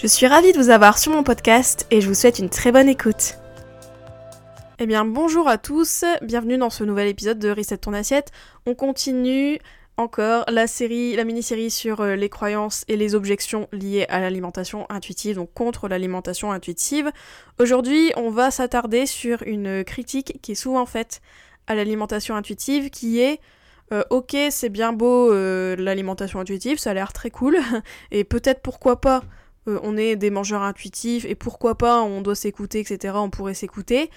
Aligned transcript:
Je 0.00 0.06
suis 0.06 0.26
ravie 0.26 0.54
de 0.54 0.56
vous 0.56 0.70
avoir 0.70 0.96
sur 0.96 1.12
mon 1.12 1.22
podcast 1.22 1.86
et 1.90 2.00
je 2.00 2.08
vous 2.08 2.14
souhaite 2.14 2.38
une 2.38 2.48
très 2.48 2.72
bonne 2.72 2.88
écoute. 2.88 3.36
Eh 4.78 4.86
bien 4.86 5.04
bonjour 5.04 5.46
à 5.46 5.58
tous, 5.58 6.06
bienvenue 6.22 6.56
dans 6.56 6.70
ce 6.70 6.84
nouvel 6.84 7.06
épisode 7.06 7.38
de 7.38 7.50
Reset 7.50 7.76
ton 7.76 7.92
assiette. 7.92 8.32
On 8.64 8.74
continue 8.74 9.58
encore 9.98 10.46
la 10.48 10.66
série, 10.66 11.16
la 11.16 11.24
mini-série 11.24 11.70
sur 11.70 12.00
euh, 12.00 12.16
les 12.16 12.30
croyances 12.30 12.86
et 12.88 12.96
les 12.96 13.14
objections 13.14 13.68
liées 13.72 14.06
à 14.08 14.20
l'alimentation 14.20 14.86
intuitive, 14.88 15.36
donc 15.36 15.52
contre 15.52 15.86
l'alimentation 15.86 16.50
intuitive. 16.50 17.12
Aujourd'hui, 17.58 18.10
on 18.16 18.30
va 18.30 18.50
s'attarder 18.50 19.04
sur 19.04 19.42
une 19.42 19.84
critique 19.84 20.38
qui 20.40 20.52
est 20.52 20.54
souvent 20.54 20.86
faite 20.86 21.20
à 21.66 21.74
l'alimentation 21.74 22.36
intuitive, 22.36 22.88
qui 22.88 23.20
est 23.20 23.38
euh, 23.92 24.02
ok, 24.08 24.34
c'est 24.48 24.70
bien 24.70 24.94
beau 24.94 25.30
euh, 25.30 25.76
l'alimentation 25.76 26.40
intuitive, 26.40 26.78
ça 26.78 26.92
a 26.92 26.94
l'air 26.94 27.12
très 27.12 27.28
cool, 27.28 27.58
et 28.10 28.24
peut-être 28.24 28.62
pourquoi 28.62 29.02
pas 29.02 29.22
on 29.82 29.96
est 29.96 30.16
des 30.16 30.30
mangeurs 30.30 30.62
intuitifs, 30.62 31.24
et 31.24 31.34
pourquoi 31.34 31.76
pas 31.76 32.02
on 32.02 32.22
doit 32.22 32.34
s'écouter, 32.34 32.80
etc. 32.80 33.14
On 33.16 33.30
pourrait 33.30 33.54
s'écouter. 33.54 34.10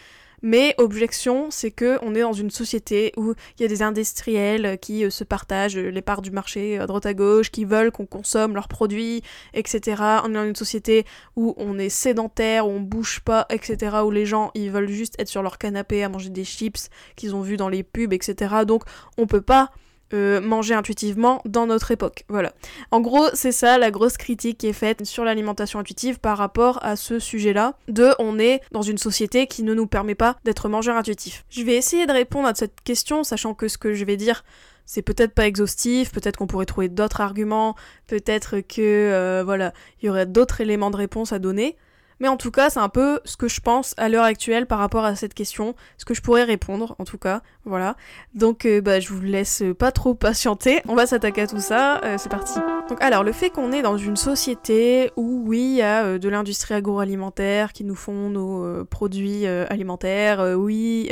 Mais 0.45 0.75
objection, 0.77 1.47
c'est 1.51 1.71
que 1.71 1.97
on 2.01 2.13
est 2.15 2.21
dans 2.21 2.33
une 2.33 2.51
société 2.51 3.13
où 3.15 3.33
il 3.57 3.61
y 3.61 3.65
a 3.65 3.69
des 3.69 3.81
industriels 3.81 4.77
qui 4.77 5.05
euh, 5.05 5.09
se 5.09 5.23
partagent 5.23 5.77
les 5.77 6.01
parts 6.01 6.21
du 6.21 6.31
marché 6.31 6.77
à 6.79 6.85
droite 6.85 7.05
à 7.05 7.13
gauche, 7.13 7.49
qui 7.49 7.63
veulent 7.63 7.91
qu'on 7.91 8.05
consomme 8.05 8.53
leurs 8.53 8.67
produits, 8.67 9.23
etc. 9.53 10.03
On 10.25 10.31
est 10.31 10.33
dans 10.33 10.43
une 10.43 10.55
société 10.55 11.05
où 11.37 11.53
on 11.55 11.79
est 11.79 11.87
sédentaire, 11.87 12.67
où 12.67 12.71
on 12.71 12.81
bouge 12.81 13.21
pas, 13.21 13.45
etc. 13.49 13.95
Où 14.03 14.11
les 14.11 14.25
gens 14.25 14.51
ils 14.53 14.69
veulent 14.69 14.89
juste 14.89 15.15
être 15.17 15.29
sur 15.29 15.43
leur 15.43 15.57
canapé 15.57 16.03
à 16.03 16.09
manger 16.09 16.29
des 16.29 16.43
chips 16.43 16.89
qu'ils 17.15 17.35
ont 17.35 17.41
vus 17.41 17.55
dans 17.55 17.69
les 17.69 17.83
pubs, 17.83 18.11
etc. 18.11 18.65
Donc 18.67 18.83
on 19.17 19.27
peut 19.27 19.41
pas 19.41 19.71
manger 20.13 20.73
intuitivement 20.73 21.41
dans 21.45 21.65
notre 21.65 21.91
époque. 21.91 22.23
Voilà. 22.29 22.53
En 22.91 23.01
gros, 23.01 23.27
c'est 23.33 23.51
ça 23.51 23.77
la 23.77 23.91
grosse 23.91 24.17
critique 24.17 24.57
qui 24.59 24.67
est 24.67 24.73
faite 24.73 25.05
sur 25.05 25.23
l'alimentation 25.23 25.79
intuitive 25.79 26.19
par 26.19 26.37
rapport 26.37 26.79
à 26.83 26.95
ce 26.95 27.19
sujet-là. 27.19 27.75
De, 27.87 28.09
on 28.19 28.39
est 28.39 28.61
dans 28.71 28.81
une 28.81 28.97
société 28.97 29.47
qui 29.47 29.63
ne 29.63 29.73
nous 29.73 29.87
permet 29.87 30.15
pas 30.15 30.37
d'être 30.43 30.69
mangeur 30.69 30.95
intuitif. 30.95 31.45
Je 31.49 31.63
vais 31.63 31.75
essayer 31.75 32.05
de 32.05 32.11
répondre 32.11 32.47
à 32.47 32.55
cette 32.55 32.81
question, 32.83 33.23
sachant 33.23 33.53
que 33.53 33.67
ce 33.67 33.77
que 33.77 33.93
je 33.93 34.05
vais 34.05 34.17
dire 34.17 34.43
c'est 34.85 35.01
peut-être 35.01 35.33
pas 35.33 35.47
exhaustif, 35.47 36.11
peut-être 36.11 36.37
qu'on 36.37 36.47
pourrait 36.47 36.65
trouver 36.65 36.89
d'autres 36.89 37.21
arguments, 37.21 37.75
peut-être 38.07 38.59
que 38.59 38.81
euh, 38.81 39.41
voilà, 39.43 39.73
il 40.01 40.07
y 40.07 40.09
aurait 40.09 40.25
d'autres 40.25 40.61
éléments 40.61 40.91
de 40.91 40.97
réponse 40.97 41.31
à 41.31 41.39
donner. 41.39 41.77
Mais 42.19 42.27
en 42.27 42.37
tout 42.37 42.51
cas, 42.51 42.69
c'est 42.69 42.79
un 42.79 42.89
peu 42.89 43.19
ce 43.25 43.37
que 43.37 43.47
je 43.47 43.61
pense 43.61 43.93
à 43.97 44.09
l'heure 44.09 44.23
actuelle 44.23 44.65
par 44.65 44.79
rapport 44.79 45.05
à 45.05 45.15
cette 45.15 45.33
question, 45.33 45.75
ce 45.97 46.05
que 46.05 46.13
je 46.13 46.21
pourrais 46.21 46.43
répondre 46.43 46.95
en 46.99 47.05
tout 47.05 47.17
cas, 47.17 47.41
voilà. 47.65 47.95
Donc 48.33 48.65
euh, 48.65 48.81
bah, 48.81 48.99
je 48.99 49.09
vous 49.09 49.21
laisse 49.21 49.63
pas 49.77 49.91
trop 49.91 50.13
patienter, 50.13 50.81
on 50.87 50.95
va 50.95 51.05
s'attaquer 51.05 51.41
à 51.41 51.47
tout 51.47 51.59
ça, 51.59 52.01
euh, 52.03 52.15
c'est 52.17 52.29
parti. 52.29 52.59
Donc 52.89 53.01
alors, 53.01 53.23
le 53.23 53.31
fait 53.31 53.49
qu'on 53.49 53.71
est 53.71 53.81
dans 53.81 53.97
une 53.97 54.15
société 54.15 55.11
où 55.15 55.43
oui, 55.45 55.59
il 55.59 55.75
y 55.77 55.81
a 55.81 56.03
euh, 56.03 56.17
de 56.17 56.29
l'industrie 56.29 56.73
agroalimentaire 56.73 57.73
qui 57.73 57.83
nous 57.83 57.95
font 57.95 58.29
nos 58.29 58.85
produits 58.85 59.45
alimentaires, 59.45 60.55
oui, 60.57 61.09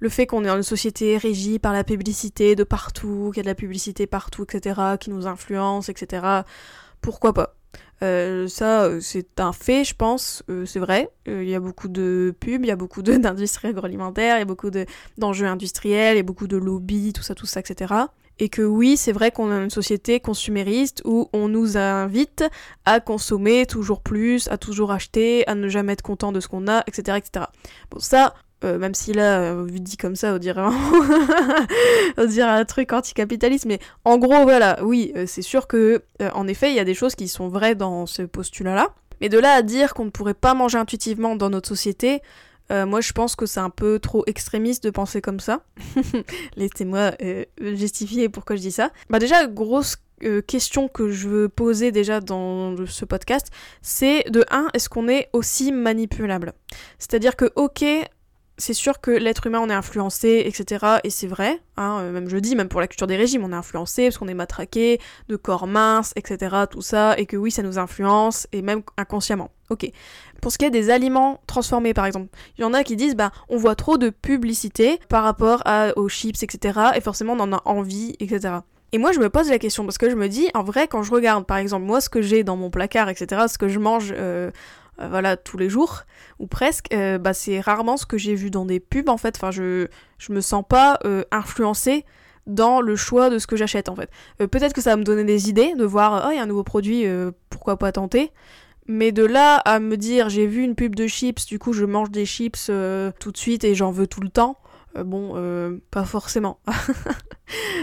le 0.00 0.08
fait 0.08 0.26
qu'on 0.26 0.44
est 0.44 0.48
dans 0.48 0.56
une 0.56 0.62
société 0.62 1.16
régie 1.16 1.58
par 1.58 1.72
la 1.72 1.84
publicité 1.84 2.54
de 2.54 2.64
partout, 2.64 3.30
qu'il 3.32 3.38
y 3.38 3.40
a 3.40 3.42
de 3.44 3.48
la 3.48 3.54
publicité 3.54 4.06
partout, 4.06 4.44
etc., 4.44 4.80
qui 5.00 5.10
nous 5.10 5.26
influence, 5.26 5.88
etc., 5.88 6.42
pourquoi 7.00 7.32
pas? 7.32 7.55
Euh, 8.02 8.46
ça, 8.48 8.84
euh, 8.84 9.00
c'est 9.00 9.40
un 9.40 9.52
fait, 9.52 9.84
je 9.84 9.94
pense, 9.94 10.42
euh, 10.50 10.66
c'est 10.66 10.78
vrai. 10.78 11.08
Il 11.26 11.48
y 11.48 11.54
a 11.54 11.60
beaucoup 11.60 11.88
de 11.88 12.34
pubs, 12.38 12.64
il 12.64 12.68
y 12.68 12.70
a 12.70 12.76
beaucoup 12.76 13.02
d'industries 13.02 13.68
agroalimentaires, 13.68 14.36
il 14.36 14.40
y 14.40 14.42
a 14.42 14.46
beaucoup 14.46 14.70
d'enjeux 15.18 15.46
industriels, 15.46 16.14
il 16.14 16.18
y 16.18 16.20
a 16.20 16.24
beaucoup 16.24 16.48
de 16.48 16.56
lobbies, 16.56 17.12
tout 17.12 17.22
ça, 17.22 17.34
tout 17.34 17.46
ça, 17.46 17.60
etc. 17.60 17.94
Et 18.38 18.50
que 18.50 18.60
oui, 18.60 18.98
c'est 18.98 19.12
vrai 19.12 19.30
qu'on 19.30 19.50
a 19.50 19.56
une 19.56 19.70
société 19.70 20.20
consumériste 20.20 21.00
où 21.06 21.30
on 21.32 21.48
nous 21.48 21.78
invite 21.78 22.44
à 22.84 23.00
consommer 23.00 23.64
toujours 23.64 24.02
plus, 24.02 24.48
à 24.48 24.58
toujours 24.58 24.92
acheter, 24.92 25.46
à 25.48 25.54
ne 25.54 25.68
jamais 25.68 25.94
être 25.94 26.02
content 26.02 26.32
de 26.32 26.40
ce 26.40 26.48
qu'on 26.48 26.68
a, 26.68 26.82
etc., 26.86 27.16
etc. 27.16 27.46
Bon, 27.90 27.98
ça, 27.98 28.34
euh, 28.64 28.78
même 28.78 28.94
si 28.94 29.12
là, 29.12 29.40
euh, 29.40 29.64
vu 29.64 29.80
dit 29.80 29.96
comme 29.96 30.16
ça, 30.16 30.34
on 30.34 30.38
dirait, 30.38 30.62
un... 32.42 32.64
truc 32.64 32.92
anticapitaliste, 32.92 33.66
mais 33.66 33.78
en 34.04 34.16
gros, 34.18 34.42
voilà, 34.42 34.78
oui, 34.82 35.12
euh, 35.14 35.24
c'est 35.26 35.42
sûr 35.42 35.66
que, 35.66 36.02
en 36.32 36.48
effet, 36.48 36.70
il 36.70 36.76
y 36.76 36.80
a 36.80 36.84
des 36.84 36.94
choses 36.94 37.14
qui 37.14 37.28
sont 37.28 37.48
vraies 37.48 37.74
dans 37.74 38.06
ce 38.06 38.22
postulat-là, 38.22 38.94
mais 39.20 39.28
de 39.28 39.38
là 39.38 39.52
à 39.52 39.62
dire 39.62 39.94
qu'on 39.94 40.06
ne 40.06 40.10
pourrait 40.10 40.34
pas 40.34 40.54
manger 40.54 40.78
intuitivement 40.78 41.36
dans 41.36 41.50
notre 41.50 41.68
société, 41.68 42.20
moi 42.68 43.00
je 43.00 43.12
pense 43.12 43.36
que 43.36 43.46
c'est 43.46 43.60
un 43.60 43.70
peu 43.70 44.00
trop 44.00 44.24
extrémiste 44.26 44.82
de 44.82 44.90
penser 44.90 45.20
comme 45.20 45.38
ça. 45.38 45.62
Laissez-moi 46.56 47.12
justifier 47.60 48.28
pourquoi 48.28 48.56
je 48.56 48.62
dis 48.62 48.72
ça. 48.72 48.90
Bah 49.08 49.20
déjà, 49.20 49.46
grosse 49.46 49.98
question 50.48 50.88
que 50.88 51.10
je 51.10 51.28
veux 51.28 51.48
poser 51.48 51.92
déjà 51.92 52.20
dans 52.20 52.74
ce 52.86 53.04
podcast, 53.04 53.52
c'est 53.82 54.24
de 54.30 54.44
1, 54.50 54.68
est-ce 54.74 54.88
qu'on 54.88 55.08
est 55.08 55.28
aussi 55.32 55.70
manipulable? 55.70 56.54
C'est-à-dire 56.98 57.36
que, 57.36 57.52
ok, 57.54 57.84
c'est 58.58 58.72
sûr 58.72 59.00
que 59.00 59.10
l'être 59.10 59.46
humain 59.46 59.60
on 59.60 59.68
est 59.68 59.74
influencé, 59.74 60.42
etc. 60.46 60.98
Et 61.04 61.10
c'est 61.10 61.26
vrai, 61.26 61.60
hein, 61.76 61.98
euh, 62.00 62.12
même 62.12 62.28
je 62.28 62.36
dis, 62.38 62.56
même 62.56 62.68
pour 62.68 62.80
la 62.80 62.88
culture 62.88 63.06
des 63.06 63.16
régimes, 63.16 63.44
on 63.44 63.52
est 63.52 63.56
influencé 63.56 64.04
parce 64.04 64.18
qu'on 64.18 64.28
est 64.28 64.34
matraqué, 64.34 65.00
de 65.28 65.36
corps 65.36 65.66
minces, 65.66 66.12
etc. 66.16 66.56
Tout 66.70 66.82
ça, 66.82 67.18
et 67.18 67.26
que 67.26 67.36
oui, 67.36 67.50
ça 67.50 67.62
nous 67.62 67.78
influence, 67.78 68.46
et 68.52 68.62
même 68.62 68.82
inconsciemment. 68.96 69.50
Ok. 69.68 69.90
Pour 70.40 70.52
ce 70.52 70.58
qui 70.58 70.64
est 70.64 70.70
des 70.70 70.90
aliments 70.90 71.40
transformés, 71.46 71.92
par 71.92 72.06
exemple, 72.06 72.28
il 72.56 72.62
y 72.62 72.64
en 72.64 72.72
a 72.72 72.84
qui 72.84 72.96
disent, 72.96 73.16
bah, 73.16 73.32
on 73.48 73.56
voit 73.56 73.74
trop 73.74 73.98
de 73.98 74.10
publicité 74.10 75.00
par 75.08 75.24
rapport 75.24 75.62
aux 75.96 76.08
chips, 76.08 76.42
etc. 76.42 76.80
Et 76.94 77.00
forcément, 77.00 77.32
on 77.32 77.40
en 77.40 77.52
a 77.52 77.62
envie, 77.64 78.14
etc. 78.20 78.58
Et 78.92 78.98
moi, 78.98 79.12
je 79.12 79.18
me 79.18 79.28
pose 79.28 79.50
la 79.50 79.58
question 79.58 79.84
parce 79.84 79.98
que 79.98 80.08
je 80.08 80.14
me 80.14 80.28
dis, 80.28 80.48
en 80.54 80.62
vrai, 80.62 80.86
quand 80.88 81.02
je 81.02 81.10
regarde, 81.10 81.44
par 81.46 81.56
exemple, 81.56 81.84
moi, 81.84 82.00
ce 82.00 82.08
que 82.08 82.22
j'ai 82.22 82.44
dans 82.44 82.56
mon 82.56 82.70
placard, 82.70 83.08
etc., 83.08 83.42
ce 83.48 83.58
que 83.58 83.68
je 83.68 83.78
mange 83.78 84.14
euh, 84.16 84.50
euh, 85.00 85.08
voilà, 85.08 85.36
tous 85.36 85.58
les 85.58 85.68
jours, 85.68 86.02
ou 86.38 86.46
presque, 86.46 86.92
euh, 86.92 87.18
bah, 87.18 87.34
c'est 87.34 87.60
rarement 87.60 87.96
ce 87.96 88.06
que 88.06 88.18
j'ai 88.18 88.34
vu 88.34 88.50
dans 88.50 88.64
des 88.64 88.80
pubs, 88.80 89.08
en 89.08 89.16
fait. 89.16 89.36
Enfin, 89.36 89.50
je, 89.50 89.88
je 90.18 90.32
me 90.32 90.40
sens 90.40 90.64
pas 90.68 90.98
euh, 91.04 91.24
influencée 91.30 92.04
dans 92.46 92.80
le 92.80 92.96
choix 92.96 93.28
de 93.28 93.38
ce 93.38 93.46
que 93.46 93.56
j'achète, 93.56 93.88
en 93.88 93.96
fait. 93.96 94.08
Peut-être 94.38 94.72
que 94.72 94.80
ça 94.80 94.90
va 94.90 94.96
me 94.96 95.04
donner 95.04 95.24
des 95.24 95.48
idées, 95.48 95.74
de 95.74 95.84
voir, 95.84 96.26
oh, 96.26 96.30
il 96.30 96.36
y 96.36 96.38
a 96.38 96.42
un 96.42 96.46
nouveau 96.46 96.62
produit, 96.62 97.04
pourquoi 97.50 97.76
pas 97.76 97.90
tenter. 97.90 98.30
Mais 98.86 99.10
de 99.10 99.24
là 99.24 99.56
à 99.56 99.80
me 99.80 99.96
dire, 99.96 100.28
j'ai 100.28 100.46
vu 100.46 100.62
une 100.62 100.76
pub 100.76 100.94
de 100.94 101.08
chips, 101.08 101.44
du 101.46 101.58
coup, 101.58 101.72
je 101.72 101.84
mange 101.84 102.12
des 102.12 102.24
chips 102.24 102.70
tout 103.18 103.32
de 103.32 103.36
suite 103.36 103.64
et 103.64 103.74
j'en 103.74 103.90
veux 103.90 104.06
tout 104.06 104.20
le 104.20 104.28
temps. 104.28 104.58
Bon, 105.04 105.80
pas 105.90 106.04
forcément. 106.04 106.60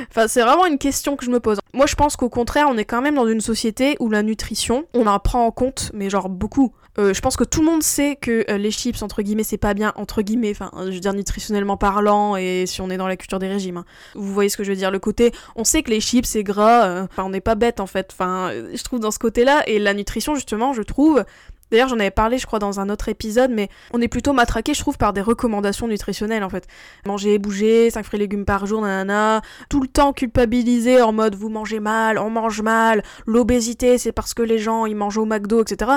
enfin, 0.09 0.28
c'est 0.28 0.41
vraiment 0.41 0.66
une 0.66 0.78
question 0.78 1.16
que 1.16 1.25
je 1.25 1.31
me 1.31 1.40
pose. 1.40 1.59
Moi, 1.74 1.85
je 1.85 1.96
pense 1.96 2.16
qu'au 2.16 2.29
contraire, 2.29 2.68
on 2.69 2.78
est 2.78 2.85
quand 2.85 3.01
même 3.01 3.16
dans 3.16 3.28
une 3.28 3.41
société 3.41 3.96
où 4.00 4.09
la 4.09 4.24
nutrition, 4.24 4.85
on 4.94 5.07
en 5.07 5.19
prend 5.19 5.46
en 5.46 5.51
compte, 5.51 5.91
mais 5.94 6.09
genre 6.09 6.29
beaucoup. 6.29 6.74
Euh, 7.00 7.13
je 7.13 7.22
pense 7.22 7.35
que 7.35 7.44
tout 7.44 7.62
le 7.62 7.66
monde 7.66 7.81
sait 7.81 8.16
que 8.16 8.46
euh, 8.50 8.57
les 8.57 8.69
chips, 8.69 9.01
entre 9.01 9.24
guillemets, 9.24 9.44
c'est 9.44 9.57
pas 9.57 9.74
bien, 9.74 9.94
entre 9.96 10.22
guillemets, 10.22 10.51
enfin, 10.51 10.69
je 10.85 10.91
veux 10.91 11.00
dire 11.00 11.13
nutritionnellement 11.13 11.78
parlant, 11.78 12.35
et 12.35 12.66
si 12.68 12.81
on 12.81 12.90
est 12.91 12.97
dans 12.97 13.07
la 13.07 13.18
culture 13.18 13.40
des 13.40 13.47
régimes. 13.47 13.78
Hein. 13.78 13.85
Vous 14.13 14.31
voyez 14.31 14.50
ce 14.50 14.57
que 14.57 14.63
je 14.63 14.69
veux 14.69 14.75
dire, 14.75 14.91
le 14.91 15.00
côté, 15.00 15.31
on 15.56 15.63
sait 15.63 15.81
que 15.81 15.90
les 15.90 16.00
chips, 16.00 16.28
c'est 16.28 16.44
gras, 16.44 16.85
euh, 16.85 17.07
enfin, 17.09 17.24
on 17.24 17.30
n'est 17.30 17.41
pas 17.41 17.56
bête, 17.56 17.80
en 17.80 17.88
fait. 17.88 18.09
Enfin, 18.12 18.51
je 18.51 18.84
trouve 18.84 19.00
dans 19.00 19.12
ce 19.12 19.19
côté-là, 19.19 19.63
et 19.68 19.80
la 19.80 19.95
nutrition, 19.95 20.35
justement, 20.35 20.74
je 20.74 20.84
trouve, 20.84 21.24
D'ailleurs, 21.73 21.88
j'en 21.88 22.00
avais 22.00 22.11
parlé, 22.11 22.38
je 22.38 22.45
crois, 22.45 22.59
dans 22.59 22.79
un 22.79 22.88
autre 22.88 23.09
épisode, 23.09 23.50
mais 23.50 23.67
on 23.94 24.00
est 24.00 24.07
plutôt 24.07 24.31
matraqué, 24.31 24.75
je 24.75 24.80
trouve, 24.80 25.00
par 25.00 25.12
des 25.12 25.21
recommandations 25.21 25.88
nutritionnelles, 25.88 26.44
en 26.44 26.50
fait. 26.50 26.68
Manger, 27.07 27.39
bouger, 27.39 27.89
5 27.89 28.06
fruits 28.06 28.19
et 28.19 28.21
légumes 28.21 28.45
par 28.45 28.68
jour, 28.68 28.83
nanana. 28.83 29.42
Tout 29.69 29.81
le 29.81 29.88
temps 29.88 30.13
culpabilisé 30.13 31.01
en 31.01 31.12
mode 31.13 31.33
vous 31.33 31.50
mangez 31.50 31.80
mal, 31.80 32.19
on 32.19 32.30
mange 32.30 32.62
mal, 32.62 33.01
l'obésité, 33.25 33.98
c'est 33.98 34.12
parce 34.12 34.36
que 34.36 34.44
les 34.44 34.59
gens, 34.59 34.86
ils 34.86 34.95
mangent 34.95 35.18
au 35.18 35.25
McDo, 35.25 35.63
etc. 35.63 35.94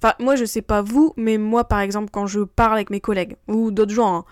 Enfin, 0.00 0.14
moi, 0.20 0.36
je 0.36 0.44
sais 0.44 0.62
pas 0.62 0.80
vous, 0.80 1.12
mais 1.16 1.38
moi, 1.38 1.64
par 1.64 1.80
exemple, 1.80 2.10
quand 2.12 2.28
je 2.28 2.42
parle 2.42 2.74
avec 2.74 2.90
mes 2.90 3.00
collègues 3.00 3.34
ou 3.48 3.72
d'autres 3.72 3.94
gens, 3.94 4.18
hein, 4.18 4.24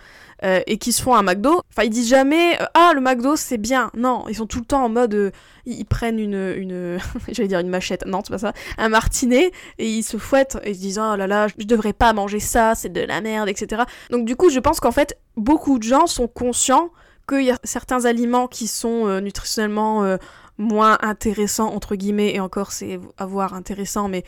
euh, 0.45 0.61
et 0.67 0.77
qui 0.77 0.93
se 0.93 1.01
font 1.01 1.15
un 1.15 1.23
McDo, 1.23 1.63
enfin, 1.71 1.85
ils 1.85 1.91
disent 1.91 2.09
jamais 2.09 2.61
euh, 2.61 2.67
Ah, 2.75 2.93
le 2.95 3.01
McDo, 3.01 3.35
c'est 3.35 3.57
bien. 3.57 3.91
Non, 3.97 4.27
ils 4.29 4.35
sont 4.35 4.47
tout 4.47 4.59
le 4.59 4.67
temps 4.67 4.85
en 4.85 4.89
mode. 4.91 5.15
Euh, 5.15 5.31
ils, 5.65 5.87
prennent 5.87 6.19
une. 6.19 6.55
une 6.57 6.99
J'allais 7.29 7.49
dire 7.49 7.61
une 7.61 7.71
machette. 7.71 8.05
Non, 8.05 8.21
c'est 8.23 8.33
pas 8.33 8.39
ça. 8.39 8.53
Un 8.77 8.91
martinet, 8.91 9.53
et 9.79 9.89
ils 9.89 10.03
se 10.03 10.19
fouettent, 10.19 10.59
et 10.63 10.71
ils 10.71 10.75
se 10.75 10.81
disent 10.81 10.99
Oh 10.99 11.17
là 11.17 11.27
là, 11.27 11.47
je 11.49 11.65
devrais 11.65 11.95
pas 11.95 12.13
manger 12.13 12.41
ça, 12.41 12.75
c'est 12.75 12.91
de 12.91 13.01
la 13.01 13.23
merde, 13.23 13.49
etc. 13.49 13.85
Donc, 14.11 14.27
du 14.27 14.37
coup, 14.37 14.51
je 14.51 14.61
pense 14.61 14.81
qu'en 14.81 14.93
fait, 14.93 15.19
beaucoup 15.39 15.79
de 15.79 15.85
gens 15.85 16.07
sont 16.07 16.29
conscients 16.29 16.91
qu'il 17.27 17.45
y 17.45 17.51
a 17.51 17.59
certains 17.65 18.05
aliments 18.05 18.47
qui 18.47 18.67
sont 18.67 19.21
nutritionnellement 19.23 20.19
moins 20.59 20.99
intéressants, 21.01 21.73
entre 21.73 21.95
guillemets, 21.95 22.35
et 22.35 22.41
encore, 22.41 22.73
c'est 22.73 23.01
à 23.17 23.25
voir 23.25 23.55
intéressant, 23.55 24.09
mais 24.09 24.25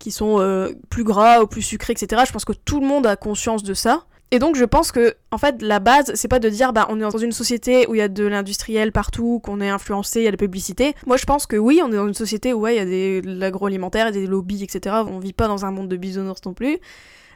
qui 0.00 0.10
sont 0.10 0.68
plus 0.88 1.04
gras 1.04 1.42
ou 1.42 1.46
plus 1.46 1.62
sucrés, 1.62 1.92
etc. 1.92 2.24
Je 2.26 2.32
pense 2.32 2.44
que 2.44 2.52
tout 2.52 2.80
le 2.80 2.88
monde 2.88 3.06
a 3.06 3.14
conscience 3.14 3.62
de 3.62 3.74
ça. 3.74 4.06
Et 4.32 4.38
donc 4.38 4.54
je 4.54 4.64
pense 4.64 4.92
que 4.92 5.16
en 5.32 5.38
fait 5.38 5.60
la 5.60 5.80
base 5.80 6.12
c'est 6.14 6.28
pas 6.28 6.38
de 6.38 6.48
dire 6.48 6.72
bah 6.72 6.86
on 6.88 6.98
est 6.98 7.02
dans 7.02 7.18
une 7.18 7.32
société 7.32 7.86
où 7.88 7.96
il 7.96 7.98
y 7.98 8.02
a 8.02 8.08
de 8.08 8.24
l'industriel 8.24 8.92
partout, 8.92 9.40
qu'on 9.40 9.60
est 9.60 9.68
influencé, 9.68 10.20
il 10.20 10.24
y 10.24 10.28
a 10.28 10.30
la 10.30 10.36
publicité. 10.36 10.94
Moi 11.06 11.16
je 11.16 11.24
pense 11.24 11.46
que 11.46 11.56
oui 11.56 11.80
on 11.82 11.90
est 11.90 11.96
dans 11.96 12.06
une 12.06 12.14
société 12.14 12.52
où 12.52 12.66
il 12.68 12.76
y 12.76 12.78
a 12.78 12.84
des, 12.84 13.22
de 13.22 13.34
l'agroalimentaire, 13.34 14.12
des 14.12 14.26
lobbies 14.26 14.62
etc. 14.62 14.96
On 15.08 15.18
vit 15.18 15.32
pas 15.32 15.48
dans 15.48 15.64
un 15.64 15.72
monde 15.72 15.88
de 15.88 15.96
bisounours 15.96 16.44
non 16.46 16.54
plus. 16.54 16.78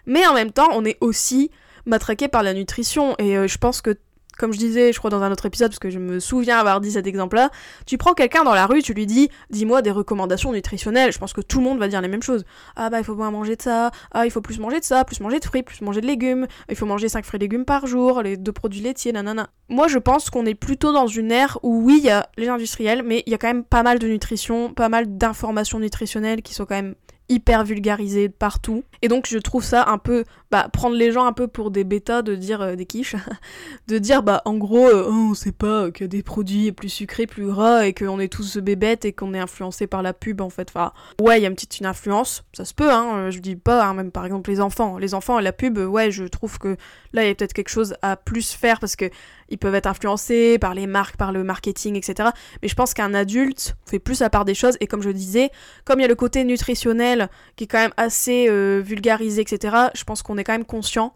Mais 0.06 0.24
en 0.26 0.34
même 0.34 0.52
temps 0.52 0.68
on 0.72 0.84
est 0.84 0.96
aussi 1.00 1.50
matraqué 1.84 2.28
par 2.28 2.42
la 2.42 2.54
nutrition 2.54 3.16
et 3.18 3.36
euh, 3.36 3.48
je 3.48 3.58
pense 3.58 3.82
que 3.82 3.96
comme 4.38 4.52
je 4.52 4.58
disais, 4.58 4.92
je 4.92 4.98
crois 4.98 5.10
dans 5.10 5.22
un 5.22 5.30
autre 5.30 5.46
épisode, 5.46 5.68
parce 5.70 5.78
que 5.78 5.90
je 5.90 5.98
me 5.98 6.20
souviens 6.20 6.58
avoir 6.58 6.80
dit 6.80 6.92
cet 6.92 7.06
exemple-là, 7.06 7.50
tu 7.86 7.98
prends 7.98 8.14
quelqu'un 8.14 8.44
dans 8.44 8.54
la 8.54 8.66
rue, 8.66 8.82
tu 8.82 8.94
lui 8.94 9.06
dis, 9.06 9.28
dis-moi 9.50 9.82
des 9.82 9.90
recommandations 9.90 10.52
nutritionnelles. 10.52 11.12
Je 11.12 11.18
pense 11.18 11.32
que 11.32 11.40
tout 11.40 11.58
le 11.58 11.64
monde 11.64 11.78
va 11.78 11.88
dire 11.88 12.00
les 12.00 12.08
mêmes 12.08 12.22
choses. 12.22 12.44
Ah 12.76 12.90
bah 12.90 12.98
il 12.98 13.04
faut 13.04 13.14
moins 13.14 13.30
manger 13.30 13.56
de 13.56 13.62
ça, 13.62 13.90
ah 14.12 14.26
il 14.26 14.30
faut 14.30 14.40
plus 14.40 14.58
manger 14.58 14.80
de 14.80 14.84
ça, 14.84 15.04
plus 15.04 15.20
manger 15.20 15.40
de 15.40 15.44
fruits, 15.44 15.62
plus 15.62 15.80
manger 15.80 16.00
de 16.00 16.06
légumes, 16.06 16.46
il 16.68 16.76
faut 16.76 16.86
manger 16.86 17.08
5 17.08 17.24
fruits 17.24 17.38
et 17.38 17.40
légumes 17.40 17.64
par 17.64 17.86
jour, 17.86 18.22
les 18.22 18.36
deux 18.36 18.52
produits 18.52 18.80
laitiers, 18.80 19.12
nanana. 19.12 19.48
Moi 19.68 19.88
je 19.88 19.98
pense 19.98 20.30
qu'on 20.30 20.46
est 20.46 20.54
plutôt 20.54 20.92
dans 20.92 21.06
une 21.06 21.32
ère 21.32 21.58
où 21.62 21.82
oui, 21.84 21.96
il 21.98 22.04
y 22.04 22.10
a 22.10 22.28
les 22.36 22.48
industriels, 22.48 23.02
mais 23.02 23.22
il 23.26 23.30
y 23.30 23.34
a 23.34 23.38
quand 23.38 23.48
même 23.48 23.64
pas 23.64 23.82
mal 23.82 23.98
de 23.98 24.06
nutrition, 24.06 24.72
pas 24.72 24.88
mal 24.88 25.16
d'informations 25.16 25.78
nutritionnelles 25.78 26.42
qui 26.42 26.54
sont 26.54 26.64
quand 26.64 26.74
même 26.74 26.94
hyper 27.34 27.64
vulgarisé 27.64 28.28
partout. 28.28 28.84
Et 29.02 29.08
donc 29.08 29.26
je 29.28 29.38
trouve 29.38 29.64
ça 29.64 29.84
un 29.88 29.98
peu, 29.98 30.24
bah, 30.50 30.68
prendre 30.72 30.96
les 30.96 31.12
gens 31.12 31.26
un 31.26 31.32
peu 31.32 31.48
pour 31.48 31.70
des 31.70 31.84
bêtas, 31.84 32.22
de 32.22 32.34
dire 32.34 32.62
euh, 32.62 32.76
des 32.76 32.86
quiches, 32.86 33.16
de 33.88 33.98
dire 33.98 34.22
bah 34.22 34.42
en 34.44 34.54
gros, 34.54 34.86
euh, 34.86 35.06
oh, 35.08 35.28
on 35.30 35.34
sait 35.34 35.52
pas 35.52 35.90
que 35.90 36.04
des 36.04 36.22
produits 36.22 36.72
plus 36.72 36.88
sucrés, 36.88 37.26
plus 37.26 37.46
gras, 37.46 37.86
et 37.86 37.92
qu'on 37.92 38.20
est 38.20 38.32
tous 38.32 38.58
bébêtes 38.58 39.04
et 39.04 39.12
qu'on 39.12 39.34
est 39.34 39.38
influencé 39.38 39.86
par 39.86 40.02
la 40.02 40.12
pub 40.12 40.40
en 40.40 40.50
fait. 40.50 40.68
Enfin, 40.70 40.92
ouais, 41.20 41.38
il 41.38 41.42
y 41.42 41.46
a 41.46 41.48
une 41.48 41.54
petite 41.54 41.80
une 41.80 41.86
influence, 41.86 42.44
ça 42.52 42.64
se 42.64 42.72
peut, 42.72 42.90
hein, 42.90 43.30
je 43.30 43.40
dis 43.40 43.56
pas, 43.56 43.84
hein, 43.84 43.94
même 43.94 44.12
par 44.12 44.24
exemple 44.24 44.50
les 44.50 44.60
enfants. 44.60 44.98
Les 44.98 45.14
enfants 45.14 45.38
et 45.38 45.42
la 45.42 45.52
pub, 45.52 45.78
ouais, 45.78 46.10
je 46.10 46.24
trouve 46.24 46.58
que 46.58 46.76
là 47.12 47.24
il 47.24 47.28
y 47.28 47.30
a 47.30 47.34
peut-être 47.34 47.52
quelque 47.52 47.68
chose 47.68 47.96
à 48.02 48.16
plus 48.16 48.52
faire 48.52 48.78
parce 48.80 48.96
que 48.96 49.10
ils 49.48 49.58
peuvent 49.58 49.74
être 49.74 49.86
influencés 49.86 50.58
par 50.58 50.74
les 50.74 50.86
marques, 50.86 51.16
par 51.16 51.32
le 51.32 51.44
marketing, 51.44 51.96
etc. 51.96 52.30
Mais 52.62 52.68
je 52.68 52.74
pense 52.74 52.94
qu'un 52.94 53.14
adulte 53.14 53.76
fait 53.86 53.98
plus 53.98 54.20
la 54.20 54.30
part 54.30 54.44
des 54.44 54.54
choses, 54.54 54.76
et 54.80 54.86
comme 54.86 55.02
je 55.02 55.10
disais, 55.10 55.50
comme 55.84 56.00
il 56.00 56.02
y 56.02 56.06
a 56.06 56.08
le 56.08 56.14
côté 56.14 56.44
nutritionnel 56.44 57.23
qui 57.56 57.64
est 57.64 57.66
quand 57.66 57.78
même 57.78 57.94
assez 57.96 58.46
euh, 58.48 58.80
vulgarisé, 58.84 59.42
etc., 59.42 59.76
je 59.94 60.04
pense 60.04 60.22
qu'on 60.22 60.38
est 60.38 60.44
quand 60.44 60.52
même 60.52 60.64
conscient 60.64 61.14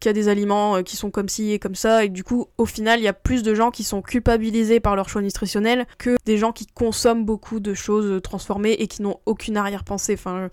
qu'il 0.00 0.08
y 0.08 0.10
a 0.10 0.14
des 0.14 0.28
aliments 0.28 0.76
euh, 0.76 0.82
qui 0.82 0.96
sont 0.96 1.10
comme 1.10 1.28
ci 1.28 1.52
et 1.52 1.58
comme 1.58 1.74
ça, 1.74 2.04
et 2.04 2.08
du 2.08 2.24
coup, 2.24 2.46
au 2.58 2.66
final, 2.66 3.00
il 3.00 3.02
y 3.02 3.08
a 3.08 3.12
plus 3.12 3.42
de 3.42 3.54
gens 3.54 3.70
qui 3.70 3.84
sont 3.84 4.02
culpabilisés 4.02 4.80
par 4.80 4.96
leur 4.96 5.08
choix 5.08 5.22
nutritionnel 5.22 5.86
que 5.98 6.16
des 6.24 6.38
gens 6.38 6.52
qui 6.52 6.66
consomment 6.66 7.24
beaucoup 7.24 7.60
de 7.60 7.74
choses 7.74 8.06
euh, 8.06 8.20
transformées 8.20 8.72
et 8.72 8.86
qui 8.86 9.02
n'ont 9.02 9.20
aucune 9.26 9.56
arrière-pensée. 9.56 10.14
Enfin, 10.14 10.48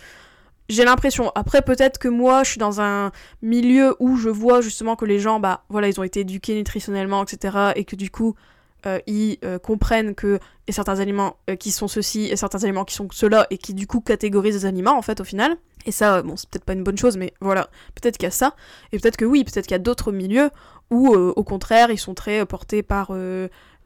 j'ai 0.67 0.85
l'impression. 0.85 1.31
Après, 1.35 1.61
peut-être 1.61 1.97
que 1.97 2.07
moi, 2.07 2.43
je 2.43 2.51
suis 2.51 2.59
dans 2.59 2.81
un 2.81 3.11
milieu 3.41 3.95
où 3.99 4.17
je 4.17 4.29
vois 4.29 4.61
justement 4.61 4.95
que 4.95 5.05
les 5.05 5.19
gens, 5.19 5.39
bah, 5.39 5.63
voilà, 5.69 5.87
ils 5.87 5.99
ont 5.99 6.03
été 6.03 6.21
éduqués 6.21 6.55
nutritionnellement, 6.55 7.23
etc. 7.23 7.71
Et 7.75 7.85
que 7.85 7.95
du 7.95 8.11
coup, 8.11 8.35
euh, 8.85 8.99
ils 9.07 9.37
euh, 9.43 9.59
comprennent 9.59 10.15
que 10.15 10.39
a 10.67 10.71
certains 10.71 10.99
aliments 10.99 11.37
euh, 11.49 11.55
qui 11.55 11.71
sont 11.71 11.87
ceci 11.87 12.25
et 12.25 12.35
certains 12.35 12.63
aliments 12.63 12.85
qui 12.85 12.95
sont 12.95 13.07
cela 13.11 13.47
et 13.49 13.57
qui 13.57 13.73
du 13.73 13.87
coup 13.87 14.01
catégorisent 14.01 14.55
les 14.55 14.65
aliments 14.65 14.97
en 14.97 15.01
fait 15.01 15.19
au 15.19 15.23
final. 15.23 15.57
Et 15.85 15.91
ça, 15.91 16.21
bon, 16.21 16.35
c'est 16.35 16.49
peut-être 16.49 16.65
pas 16.65 16.73
une 16.73 16.83
bonne 16.83 16.97
chose, 16.97 17.17
mais 17.17 17.33
voilà, 17.41 17.69
peut-être 17.95 18.17
qu'il 18.17 18.25
y 18.25 18.27
a 18.27 18.31
ça. 18.31 18.55
Et 18.91 18.99
peut-être 18.99 19.17
que 19.17 19.25
oui, 19.25 19.43
peut-être 19.43 19.65
qu'il 19.65 19.73
y 19.73 19.75
a 19.75 19.79
d'autres 19.79 20.11
milieux 20.11 20.49
où 20.91 21.15
au 21.15 21.43
contraire, 21.43 21.89
ils 21.89 21.97
sont 21.97 22.13
très 22.13 22.45
portés 22.45 22.83
par 22.83 23.13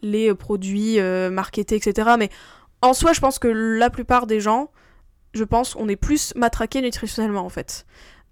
les 0.02 0.34
produits 0.34 1.00
marketés, 1.30 1.76
etc. 1.76 2.12
Mais 2.18 2.30
en 2.82 2.94
soi, 2.94 3.14
je 3.14 3.20
pense 3.20 3.40
que 3.40 3.48
la 3.48 3.90
plupart 3.90 4.26
des 4.26 4.40
gens 4.40 4.72
je 5.34 5.44
pense, 5.44 5.76
on 5.76 5.90
est 5.90 5.96
plus 5.96 6.34
matraqué 6.36 6.82
nutritionnellement 6.82 7.46
en 7.46 7.50
fait. 7.50 7.86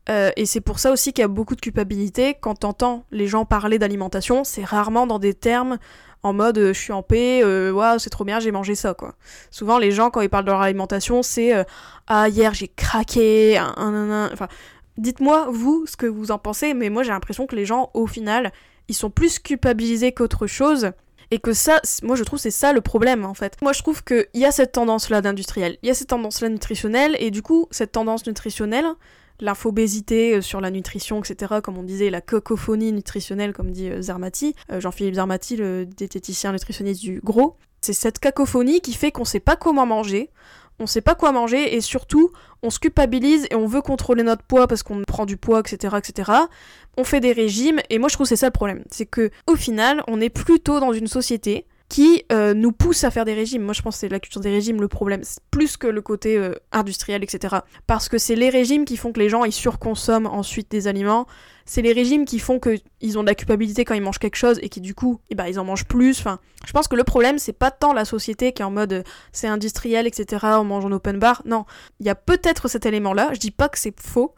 Euh, 0.10 0.32
et 0.36 0.46
c'est 0.46 0.62
pour 0.62 0.80
ça 0.80 0.92
aussi 0.92 1.14
qu'il 1.14 1.22
y 1.22 1.26
a 1.26 1.28
beaucoup 1.28 1.56
de 1.56 1.62
culpabilité. 1.62 2.36
Quand 2.40 2.56
t'entends 2.56 3.06
les 3.12 3.28
gens 3.28 3.46
parler 3.46 3.80
d'alimentation, 3.80 4.44
c'est 4.44 4.64
rarement 4.64 5.06
dans 5.08 5.20
des 5.20 5.34
termes 5.34 5.78
en 6.24 6.34
mode 6.34 6.58
euh, 6.58 6.74
je 6.74 6.80
suis 6.80 6.94
en 6.94 7.04
paix, 7.04 7.42
euh, 7.44 7.72
waouh, 7.72 8.00
c'est 8.00 8.10
trop 8.10 8.24
bien, 8.24 8.40
j'ai 8.40 8.52
mangé 8.52 8.76
ça 8.76 8.94
quoi. 8.94 9.16
Souvent, 9.50 9.80
les 9.80 9.92
gens, 9.92 10.10
quand 10.10 10.22
ils 10.22 10.30
parlent 10.30 10.46
de 10.46 10.52
leur 10.52 10.62
alimentation, 10.62 11.24
c'est 11.24 11.54
ah, 12.08 12.30
hier 12.30 12.54
j'ai 12.54 12.68
craqué, 12.68 13.60
enfin. 13.60 14.48
Dites-moi, 14.98 15.48
vous, 15.50 15.86
ce 15.88 15.96
que 15.96 16.06
vous 16.06 16.32
en 16.32 16.38
pensez, 16.38 16.74
mais 16.74 16.90
moi 16.90 17.02
j'ai 17.04 17.12
l'impression 17.12 17.48
que 17.48 17.56
les 17.56 17.66
gens, 17.66 17.90
au 17.94 18.08
final, 18.08 18.52
ils 18.90 18.94
sont 18.94 19.10
plus 19.10 19.40
culpabilisés 19.40 20.12
qu'autre 20.12 20.48
chose 20.48 20.92
et 21.32 21.40
que 21.40 21.54
ça, 21.54 21.82
moi 22.04 22.16
je 22.16 22.24
trouve 22.24 22.38
c'est 22.38 22.52
ça 22.52 22.74
le 22.74 22.82
problème 22.82 23.26
en 23.26 23.34
fait. 23.34 23.56
Moi 23.62 23.72
je 23.72 23.82
trouve 23.82 24.04
qu'il 24.04 24.28
y 24.34 24.46
a 24.46 24.52
cette 24.52 24.74
tendance-là 24.74 25.22
d'industriel, 25.22 25.78
il 25.82 25.88
y 25.88 25.90
a 25.90 25.94
cette 25.94 26.10
tendance-là 26.10 26.50
nutritionnelle, 26.50 27.16
et 27.20 27.32
du 27.32 27.42
coup, 27.42 27.68
cette 27.72 27.94
tendance 27.94 28.28
nutritionnelle, 28.28 28.86
l'infobésité 29.42 30.36
euh, 30.36 30.42
sur 30.42 30.62
la 30.62 30.72
nutrition, 30.72 31.22
etc., 31.22 31.56
comme 31.64 31.78
on 31.78 31.84
disait, 31.84 32.10
la 32.10 32.22
cacophonie 32.22 32.94
nutritionnelle, 32.94 33.54
comme 33.54 33.72
dit 33.72 33.90
euh, 33.90 34.02
Zermati, 34.02 34.56
euh, 34.72 34.80
Jean-Philippe 34.80 35.16
Zermati, 35.16 35.58
le 35.58 35.86
diététicien 35.86 36.54
nutritionniste 36.54 37.02
du 37.02 37.20
gros, 37.22 37.58
c'est 37.82 37.94
cette 37.94 38.20
cacophonie 38.20 38.80
qui 38.80 38.94
fait 38.94 39.12
qu'on 39.12 39.26
sait 39.26 39.40
pas 39.40 39.56
comment 39.56 39.86
manger, 39.86 40.30
on 40.80 40.88
sait 40.88 41.02
pas 41.02 41.16
quoi 41.16 41.32
manger 41.32 41.76
et 41.76 41.82
surtout 41.82 42.32
on 42.64 42.70
se 42.70 42.80
culpabilise 42.80 43.48
et 43.52 43.56
on 43.56 43.68
veut 43.68 43.82
contrôler 43.82 44.24
notre 44.24 44.44
poids 44.44 44.68
parce 44.68 44.84
qu'on 44.84 45.02
prend 45.04 45.26
du 45.26 45.38
poids, 45.38 45.60
etc., 45.60 45.98
etc. 45.98 46.32
On 46.98 47.04
fait 47.04 47.20
des 47.20 47.34
régimes 47.34 47.80
et 47.90 48.00
moi 48.00 48.10
je 48.10 48.16
trouve 48.16 48.28
c'est 48.28 48.36
ça 48.36 48.48
le 48.48 48.52
problème, 48.52 48.84
c'est 48.90 49.06
que 49.06 49.32
au 49.48 49.56
final 49.56 50.04
on 50.08 50.22
est 50.22 50.30
plutôt 50.30 50.80
dans 50.80 50.94
une 50.94 51.08
société 51.08 51.66
qui 51.92 52.24
euh, 52.32 52.54
nous 52.54 52.72
pousse 52.72 53.04
à 53.04 53.12
faire 53.12 53.26
des 53.26 53.34
régimes. 53.34 53.64
Moi, 53.64 53.74
je 53.74 53.82
pense 53.82 53.96
que 53.96 54.00
c'est 54.00 54.08
la 54.08 54.22
culture 54.22 54.40
des 54.40 54.50
régimes 54.50 54.80
le 54.80 54.88
problème, 54.88 55.24
plus 55.52 55.76
que 55.76 55.88
le 55.88 56.02
côté 56.02 56.38
euh, 56.38 56.54
industriel, 56.72 57.22
etc. 57.22 57.58
Parce 57.86 58.08
que 58.08 58.18
c'est 58.18 58.36
les 58.36 58.50
régimes 58.50 58.86
qui 58.86 58.96
font 58.96 59.12
que 59.12 59.20
les 59.20 59.28
gens 59.28 59.44
ils 59.44 59.52
surconsomment 59.52 60.28
ensuite 60.28 60.72
des 60.72 60.88
aliments. 60.88 61.28
C'est 61.66 61.82
les 61.82 61.92
régimes 61.92 62.24
qui 62.24 62.40
font 62.40 62.62
qu'ils 62.62 63.20
ont 63.20 63.24
de 63.24 63.28
la 63.28 63.36
culpabilité 63.36 63.84
quand 63.84 63.94
ils 63.94 64.02
mangent 64.02 64.20
quelque 64.20 64.38
chose 64.38 64.58
et 64.62 64.70
qui 64.70 64.80
du 64.80 64.96
coup, 64.96 65.20
eh 65.32 65.36
ben, 65.36 65.48
ils 65.48 65.60
en 65.60 65.66
mangent 65.66 65.84
plus. 65.84 66.18
Enfin, 66.18 66.40
je 66.66 66.72
pense 66.72 66.88
que 66.88 66.96
le 66.96 67.04
problème 67.04 67.38
c'est 67.38 67.52
pas 67.52 67.72
tant 67.72 67.92
la 67.92 68.06
société 68.06 68.54
qui 68.54 68.62
est 68.62 68.66
en 68.66 68.72
mode 68.72 68.94
euh, 68.94 69.04
c'est 69.34 69.48
industriel, 69.48 70.08
etc. 70.08 70.46
On 70.60 70.64
mange 70.64 70.86
en 70.86 70.94
open 70.94 71.20
bar. 71.20 71.42
Non, 71.44 71.66
il 72.00 72.06
y 72.06 72.10
a 72.10 72.16
peut-être 72.16 72.70
cet 72.70 72.86
élément-là. 72.86 73.32
Je 73.34 73.40
dis 73.40 73.52
pas 73.52 73.68
que 73.68 73.78
c'est 73.78 74.00
faux. 74.00 74.34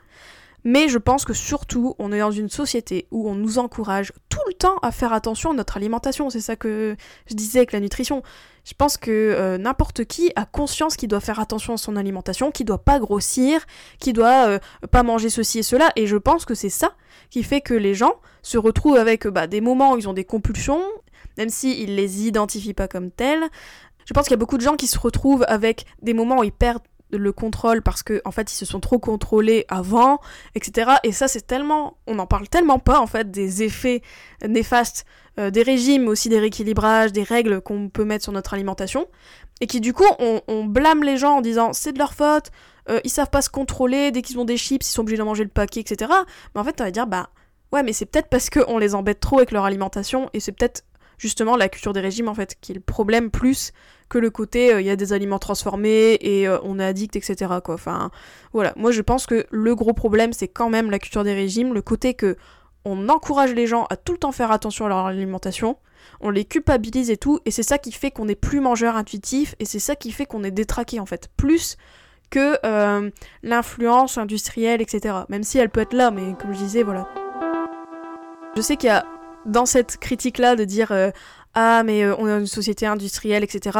Mais 0.63 0.87
je 0.87 0.97
pense 0.97 1.25
que 1.25 1.33
surtout, 1.33 1.95
on 1.99 2.11
est 2.11 2.19
dans 2.19 2.31
une 2.31 2.49
société 2.49 3.07
où 3.11 3.29
on 3.29 3.35
nous 3.35 3.57
encourage 3.57 4.13
tout 4.29 4.39
le 4.47 4.53
temps 4.53 4.77
à 4.81 4.91
faire 4.91 5.11
attention 5.11 5.51
à 5.51 5.53
notre 5.53 5.77
alimentation. 5.77 6.29
C'est 6.29 6.41
ça 6.41 6.55
que 6.55 6.95
je 7.27 7.35
disais 7.35 7.59
avec 7.59 7.73
la 7.73 7.79
nutrition. 7.79 8.23
Je 8.63 8.73
pense 8.77 8.95
que 8.95 9.11
euh, 9.11 9.57
n'importe 9.57 10.05
qui 10.05 10.31
a 10.35 10.45
conscience 10.45 10.95
qu'il 10.95 11.09
doit 11.09 11.19
faire 11.19 11.39
attention 11.39 11.73
à 11.73 11.77
son 11.77 11.97
alimentation, 11.97 12.51
qu'il 12.51 12.65
doit 12.65 12.83
pas 12.83 12.99
grossir, 12.99 13.65
qu'il 13.99 14.13
doit 14.13 14.47
euh, 14.47 14.59
pas 14.89 15.03
manger 15.03 15.29
ceci 15.29 15.59
et 15.59 15.63
cela. 15.63 15.91
Et 15.97 16.07
je 16.07 16.15
pense 16.15 16.45
que 16.45 16.55
c'est 16.55 16.69
ça 16.69 16.95
qui 17.29 17.43
fait 17.43 17.61
que 17.61 17.73
les 17.73 17.93
gens 17.93 18.13
se 18.41 18.57
retrouvent 18.57 18.97
avec 18.97 19.27
bah, 19.27 19.47
des 19.47 19.59
moments 19.59 19.93
où 19.93 19.97
ils 19.97 20.07
ont 20.07 20.13
des 20.13 20.23
compulsions, 20.23 20.81
même 21.37 21.49
s'ils 21.49 21.91
ne 21.91 21.95
les 21.95 22.25
identifient 22.25 22.73
pas 22.73 22.87
comme 22.87 23.11
tels. 23.11 23.49
Je 24.05 24.13
pense 24.13 24.25
qu'il 24.25 24.31
y 24.31 24.35
a 24.35 24.37
beaucoup 24.37 24.57
de 24.57 24.63
gens 24.63 24.75
qui 24.75 24.87
se 24.87 24.99
retrouvent 24.99 25.45
avec 25.47 25.85
des 26.01 26.13
moments 26.13 26.39
où 26.39 26.43
ils 26.43 26.51
perdent 26.51 26.83
le 27.17 27.31
contrôle 27.31 27.81
parce 27.81 28.03
que 28.03 28.21
en 28.25 28.31
fait 28.31 28.51
ils 28.51 28.55
se 28.55 28.65
sont 28.65 28.79
trop 28.79 28.99
contrôlés 28.99 29.65
avant, 29.69 30.19
etc. 30.55 30.91
Et 31.03 31.11
ça 31.11 31.27
c'est 31.27 31.45
tellement, 31.45 31.97
on 32.07 32.15
n'en 32.15 32.27
parle 32.27 32.47
tellement 32.47 32.79
pas 32.79 32.99
en 32.99 33.07
fait 33.07 33.31
des 33.31 33.63
effets 33.63 34.01
néfastes 34.47 35.05
euh, 35.39 35.49
des 35.49 35.63
régimes, 35.63 36.07
aussi 36.07 36.29
des 36.29 36.39
rééquilibrages, 36.39 37.11
des 37.11 37.23
règles 37.23 37.59
qu'on 37.59 37.89
peut 37.89 38.05
mettre 38.05 38.23
sur 38.23 38.33
notre 38.33 38.53
alimentation, 38.53 39.07
et 39.61 39.67
qui 39.67 39.81
du 39.81 39.91
coup 39.91 40.05
on, 40.19 40.65
blâme 40.65 41.03
les 41.03 41.17
gens 41.17 41.37
en 41.37 41.41
disant 41.41 41.73
c'est 41.73 41.91
de 41.91 41.97
leur 41.97 42.13
faute, 42.13 42.51
euh, 42.89 42.99
ils 43.03 43.09
savent 43.09 43.31
pas 43.31 43.41
se 43.41 43.49
contrôler, 43.49 44.11
dès 44.11 44.21
qu'ils 44.21 44.37
ont 44.37 44.45
des 44.45 44.57
chips 44.57 44.87
ils 44.87 44.91
sont 44.91 45.01
obligés 45.01 45.17
de 45.17 45.23
manger 45.23 45.43
le 45.43 45.49
paquet, 45.49 45.79
etc. 45.79 46.11
Mais 46.53 46.61
en 46.61 46.63
fait 46.63 46.79
on 46.81 46.83
va 46.83 46.91
dire 46.91 47.07
bah 47.07 47.29
ouais 47.71 47.81
mais 47.81 47.93
c'est 47.93 48.05
peut-être 48.05 48.29
parce 48.29 48.51
qu'on 48.51 48.77
les 48.77 48.93
embête 48.93 49.19
trop 49.19 49.37
avec 49.37 49.51
leur 49.51 49.65
alimentation 49.65 50.29
et 50.33 50.39
c'est 50.39 50.51
peut-être 50.51 50.83
justement 51.23 51.55
la 51.55 51.69
culture 51.69 51.93
des 51.93 52.01
régimes 52.01 52.27
en 52.27 52.35
fait 52.35 52.57
qui 52.59 52.73
est 52.73 52.75
le 52.75 52.81
problème 52.81 53.31
plus 53.31 53.71
que 54.09 54.17
le 54.17 54.29
côté 54.29 54.73
euh, 54.73 54.81
il 54.81 54.85
y 54.85 54.89
a 54.89 54.97
des 54.97 55.13
aliments 55.13 55.39
transformés 55.39 56.17
et 56.19 56.49
euh, 56.49 56.57
on 56.63 56.79
est 56.79 56.83
addict, 56.83 57.15
etc. 57.15 57.53
Quoi. 57.63 57.75
Enfin, 57.75 58.11
voilà. 58.51 58.73
Moi, 58.75 58.91
je 58.91 59.01
pense 59.01 59.25
que 59.25 59.45
le 59.49 59.73
gros 59.73 59.93
problème, 59.93 60.33
c'est 60.33 60.49
quand 60.49 60.69
même 60.69 60.91
la 60.91 60.99
culture 60.99 61.23
des 61.23 61.33
régimes, 61.33 61.73
le 61.73 61.81
côté 61.81 62.13
que 62.13 62.35
on 62.83 63.07
encourage 63.07 63.53
les 63.53 63.67
gens 63.67 63.85
à 63.89 63.95
tout 63.95 64.11
le 64.11 64.17
temps 64.17 64.33
faire 64.33 64.51
attention 64.51 64.85
à 64.85 64.89
leur 64.89 65.05
alimentation, 65.05 65.77
on 66.19 66.29
les 66.29 66.43
culpabilise 66.43 67.09
et 67.09 67.15
tout, 67.15 67.39
et 67.45 67.51
c'est 67.51 67.63
ça 67.63 67.77
qui 67.77 67.93
fait 67.93 68.11
qu'on 68.11 68.27
est 68.27 68.35
plus 68.35 68.59
mangeur 68.59 68.97
intuitif, 68.97 69.55
et 69.59 69.65
c'est 69.65 69.79
ça 69.79 69.95
qui 69.95 70.11
fait 70.11 70.25
qu'on 70.25 70.43
est 70.43 70.51
détraqué 70.51 70.99
en 70.99 71.05
fait, 71.05 71.29
plus 71.37 71.77
que 72.29 72.57
euh, 72.65 73.09
l'influence 73.41 74.17
industrielle, 74.17 74.81
etc. 74.81 75.19
Même 75.29 75.43
si 75.43 75.59
elle 75.59 75.69
peut 75.69 75.79
être 75.79 75.93
là, 75.93 76.11
mais 76.11 76.35
comme 76.41 76.53
je 76.53 76.57
disais, 76.57 76.83
voilà. 76.83 77.07
Je 78.57 78.61
sais 78.61 78.75
qu'il 78.75 78.87
y 78.87 78.91
a 78.91 79.05
dans 79.45 79.65
cette 79.65 79.97
critique-là 79.97 80.55
de 80.55 80.63
dire 80.63 80.91
ah 81.53 81.83
mais 81.83 82.03
euh, 82.03 82.15
on 82.17 82.27
est 82.27 82.39
une 82.39 82.47
société 82.47 82.85
industrielle, 82.85 83.43
etc. 83.43 83.77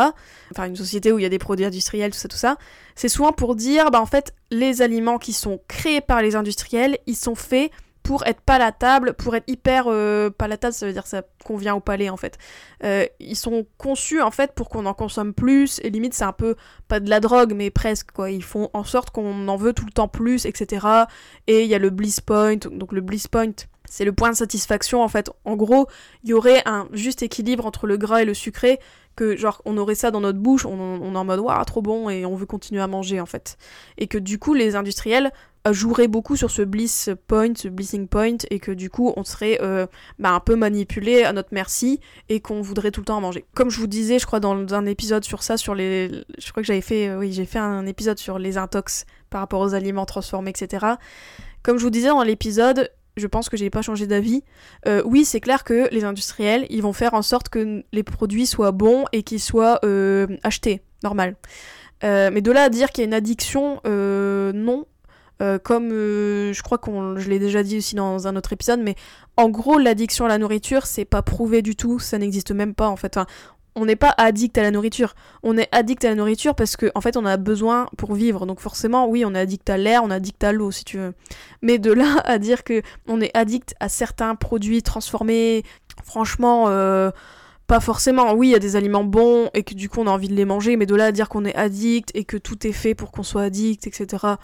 Enfin 0.51 0.65
une 0.65 0.75
société 0.75 1.11
où 1.11 1.19
il 1.19 1.23
y 1.23 1.25
a 1.25 1.29
des 1.29 1.39
produits 1.39 1.65
industriels, 1.65 2.11
tout 2.11 2.17
ça, 2.17 2.27
tout 2.27 2.37
ça. 2.37 2.57
C'est 2.95 3.09
souvent 3.09 3.31
pour 3.31 3.55
dire, 3.55 3.89
bah 3.91 4.01
en 4.01 4.05
fait, 4.05 4.33
les 4.51 4.81
aliments 4.81 5.17
qui 5.17 5.33
sont 5.33 5.59
créés 5.67 6.01
par 6.01 6.21
les 6.21 6.35
industriels, 6.35 6.97
ils 7.07 7.15
sont 7.15 7.35
faits 7.35 7.71
pour 8.03 8.25
être 8.27 8.41
palatable, 8.41 9.13
pour 9.13 9.33
être 9.33 9.49
hyper 9.49 9.85
euh, 9.87 10.29
palatable, 10.29 10.73
ça 10.73 10.85
veut 10.85 10.91
dire 10.91 11.07
ça 11.07 11.23
convient 11.45 11.73
au 11.73 11.79
palais 11.79 12.09
en 12.09 12.17
fait. 12.17 12.37
Euh, 12.83 13.05
ils 13.21 13.37
sont 13.37 13.65
conçus 13.77 14.21
en 14.21 14.29
fait 14.29 14.51
pour 14.53 14.67
qu'on 14.67 14.85
en 14.85 14.93
consomme 14.93 15.33
plus, 15.33 15.79
et 15.83 15.89
limite 15.89 16.13
c'est 16.13 16.25
un 16.25 16.33
peu, 16.33 16.55
pas 16.89 16.99
de 16.99 17.09
la 17.09 17.21
drogue, 17.21 17.53
mais 17.55 17.71
presque 17.71 18.11
quoi. 18.11 18.29
Ils 18.29 18.43
font 18.43 18.69
en 18.73 18.83
sorte 18.83 19.09
qu'on 19.11 19.47
en 19.47 19.55
veut 19.55 19.71
tout 19.71 19.85
le 19.85 19.91
temps 19.91 20.09
plus, 20.09 20.45
etc. 20.45 20.85
Et 21.47 21.63
il 21.63 21.69
y 21.69 21.75
a 21.75 21.79
le 21.79 21.89
bliss 21.89 22.19
point, 22.19 22.57
donc 22.57 22.91
le 22.91 22.99
bliss 22.99 23.29
point, 23.29 23.53
c'est 23.93 24.05
le 24.05 24.11
point 24.11 24.31
de 24.31 24.35
satisfaction 24.35 25.03
en 25.03 25.07
fait. 25.07 25.29
En 25.45 25.55
gros, 25.55 25.85
il 26.23 26.31
y 26.31 26.33
aurait 26.33 26.63
un 26.65 26.87
juste 26.93 27.21
équilibre 27.21 27.63
entre 27.67 27.85
le 27.85 27.95
gras 27.95 28.23
et 28.23 28.25
le 28.25 28.33
sucré, 28.33 28.79
que 29.15 29.37
genre 29.37 29.61
on 29.65 29.77
aurait 29.77 29.93
ça 29.93 30.09
dans 30.09 30.21
notre 30.21 30.39
bouche, 30.39 30.65
on, 30.65 31.13
est 31.13 31.15
en 31.15 31.23
mode 31.23 31.39
waouh 31.39 31.63
trop 31.63 31.83
bon 31.83 32.09
et 32.09 32.25
on 32.25 32.35
veut 32.35 32.47
continuer 32.47 32.81
à 32.81 32.87
manger 32.87 33.21
en 33.21 33.27
fait. 33.27 33.55
Et 33.99 34.07
que 34.07 34.17
du 34.17 34.39
coup 34.39 34.55
les 34.55 34.75
industriels 34.75 35.31
jouerait 35.69 36.07
beaucoup 36.07 36.35
sur 36.35 36.49
ce 36.49 36.63
bliss 36.63 37.11
point, 37.27 37.53
ce 37.55 37.67
blissing 37.67 38.07
point, 38.07 38.37
et 38.49 38.57
que 38.57 38.71
du 38.71 38.89
coup 38.89 39.13
on 39.15 39.23
serait 39.23 39.59
euh, 39.61 39.85
bah, 40.17 40.31
un 40.31 40.39
peu 40.39 40.55
manipulé 40.55 41.21
à 41.21 41.31
notre 41.31 41.49
merci 41.51 41.99
et 42.29 42.39
qu'on 42.39 42.63
voudrait 42.63 42.89
tout 42.89 43.01
le 43.01 43.05
temps 43.05 43.17
en 43.17 43.21
manger. 43.21 43.45
Comme 43.53 43.69
je 43.69 43.79
vous 43.79 43.85
disais, 43.85 44.17
je 44.17 44.25
crois 44.25 44.39
dans 44.39 44.73
un 44.73 44.87
épisode 44.87 45.23
sur 45.23 45.43
ça, 45.43 45.55
sur 45.55 45.75
les, 45.75 46.09
je 46.39 46.49
crois 46.49 46.63
que 46.63 46.67
j'avais 46.67 46.81
fait, 46.81 47.13
oui, 47.13 47.31
j'ai 47.31 47.45
fait 47.45 47.59
un 47.59 47.85
épisode 47.85 48.17
sur 48.17 48.39
les 48.39 48.57
intox 48.57 49.05
par 49.29 49.41
rapport 49.41 49.61
aux 49.61 49.75
aliments 49.75 50.07
transformés, 50.07 50.49
etc. 50.49 50.93
Comme 51.61 51.77
je 51.77 51.83
vous 51.83 51.91
disais 51.91 52.07
dans 52.07 52.23
l'épisode, 52.23 52.89
je 53.17 53.27
pense 53.27 53.49
que 53.49 53.57
j'ai 53.57 53.69
pas 53.69 53.81
changé 53.81 54.07
d'avis. 54.07 54.43
Euh, 54.87 55.01
oui, 55.05 55.25
c'est 55.25 55.39
clair 55.39 55.63
que 55.63 55.87
les 55.91 56.03
industriels, 56.03 56.65
ils 56.69 56.81
vont 56.81 56.93
faire 56.93 57.13
en 57.13 57.21
sorte 57.21 57.49
que 57.49 57.83
les 57.91 58.03
produits 58.03 58.45
soient 58.45 58.71
bons 58.71 59.05
et 59.11 59.23
qu'ils 59.23 59.39
soient 59.39 59.79
achetés, 60.43 60.81
normal. 61.03 61.35
mais 62.01 62.41
de 62.41 62.51
là 62.51 62.63
à 62.63 62.69
dire 62.69 62.91
qu'il 62.91 63.03
y 63.03 63.05
a 63.05 63.07
une 63.07 63.13
addiction, 63.13 63.81
non, 63.85 64.85
euh, 65.41 65.57
comme 65.57 65.91
euh, 65.91 66.53
je 66.53 66.61
crois 66.61 66.77
qu'on 66.77 67.17
je 67.17 67.27
l'ai 67.27 67.39
déjà 67.39 67.63
dit 67.63 67.77
aussi 67.77 67.95
dans 67.95 68.27
un 68.27 68.35
autre 68.35 68.53
épisode, 68.53 68.79
mais 68.79 68.95
en 69.35 69.49
gros 69.49 69.79
l'addiction 69.79 70.25
à 70.25 70.27
la 70.27 70.37
nourriture 70.37 70.85
c'est 70.85 71.05
pas 71.05 71.21
prouvé 71.23 71.61
du 71.61 71.75
tout, 71.75 71.99
ça 71.99 72.17
n'existe 72.17 72.51
même 72.51 72.75
pas 72.75 72.87
en 72.87 72.95
fait. 72.95 73.19
On 73.75 73.85
n'est 73.85 73.95
pas 73.95 74.13
addict 74.17 74.57
à 74.57 74.61
la 74.61 74.71
nourriture, 74.71 75.15
on 75.41 75.57
est 75.57 75.67
addict 75.71 76.05
à 76.05 76.09
la 76.09 76.15
nourriture 76.15 76.55
parce 76.55 76.77
qu'en 76.77 76.89
en 76.95 77.01
fait 77.01 77.17
on 77.17 77.25
a 77.25 77.37
besoin 77.37 77.87
pour 77.97 78.13
vivre. 78.13 78.45
Donc 78.45 78.59
forcément 78.59 79.07
oui 79.07 79.23
on 79.25 79.33
est 79.33 79.39
addict 79.39 79.69
à 79.69 79.77
l'air, 79.77 80.03
on 80.03 80.11
est 80.11 80.15
addict 80.15 80.43
à 80.43 80.51
l'eau 80.51 80.71
si 80.71 80.83
tu 80.85 80.97
veux. 80.97 81.13
Mais 81.61 81.79
de 81.79 81.91
là 81.91 82.21
à 82.25 82.37
dire 82.37 82.63
que 82.63 82.81
on 83.07 83.21
est 83.21 83.35
addict 83.35 83.75
à 83.79 83.89
certains 83.89 84.35
produits 84.35 84.83
transformés, 84.83 85.63
franchement. 86.03 86.65
Euh, 86.67 87.11
pas 87.65 87.79
forcément, 87.79 88.33
oui, 88.33 88.49
il 88.49 88.51
y 88.51 88.55
a 88.55 88.59
des 88.59 88.75
aliments 88.75 89.05
bons 89.05 89.49
et 89.53 89.63
que 89.63 89.73
du 89.73 89.87
coup 89.87 90.01
on 90.01 90.07
a 90.07 90.11
envie 90.11 90.27
de 90.27 90.35
les 90.35 90.43
manger, 90.43 90.75
mais 90.75 90.85
de 90.85 90.95
là 90.95 91.05
à 91.05 91.11
dire 91.13 91.29
qu'on 91.29 91.45
est 91.45 91.55
addict 91.55 92.11
et 92.13 92.25
que 92.25 92.35
tout 92.35 92.67
est 92.67 92.73
fait 92.73 92.93
pour 92.93 93.11
qu'on 93.11 93.23
soit 93.23 93.43
addict, 93.43 93.87
etc. 93.87 94.35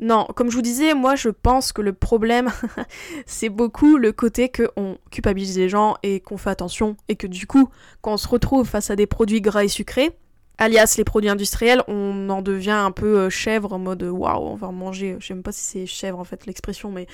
Non, 0.00 0.26
comme 0.34 0.50
je 0.50 0.56
vous 0.56 0.62
disais, 0.62 0.92
moi 0.94 1.16
je 1.16 1.30
pense 1.30 1.72
que 1.72 1.80
le 1.80 1.92
problème, 1.94 2.52
c'est 3.26 3.48
beaucoup 3.48 3.96
le 3.96 4.12
côté 4.12 4.50
qu'on 4.50 4.98
culpabilise 5.10 5.56
les 5.56 5.68
gens 5.68 5.96
et 6.02 6.20
qu'on 6.20 6.36
fait 6.36 6.50
attention, 6.50 6.96
et 7.08 7.16
que 7.16 7.26
du 7.26 7.46
coup, 7.46 7.70
quand 8.02 8.12
on 8.12 8.18
se 8.18 8.28
retrouve 8.28 8.66
face 8.66 8.90
à 8.90 8.96
des 8.96 9.06
produits 9.06 9.40
gras 9.40 9.64
et 9.64 9.68
sucrés, 9.68 10.14
alias 10.58 10.94
les 10.98 11.04
produits 11.04 11.30
industriels, 11.30 11.82
on 11.88 12.28
en 12.30 12.42
devient 12.42 12.70
un 12.70 12.90
peu 12.90 13.18
euh, 13.18 13.30
chèvre 13.30 13.72
en 13.72 13.78
mode 13.78 14.02
waouh, 14.02 14.42
on 14.42 14.54
va 14.54 14.68
en 14.68 14.72
manger. 14.72 15.16
Je 15.18 15.26
sais 15.26 15.34
même 15.34 15.42
pas 15.42 15.52
si 15.52 15.62
c'est 15.62 15.86
chèvre 15.86 16.18
en 16.18 16.24
fait 16.24 16.46
l'expression, 16.46 16.90
mais 16.90 17.06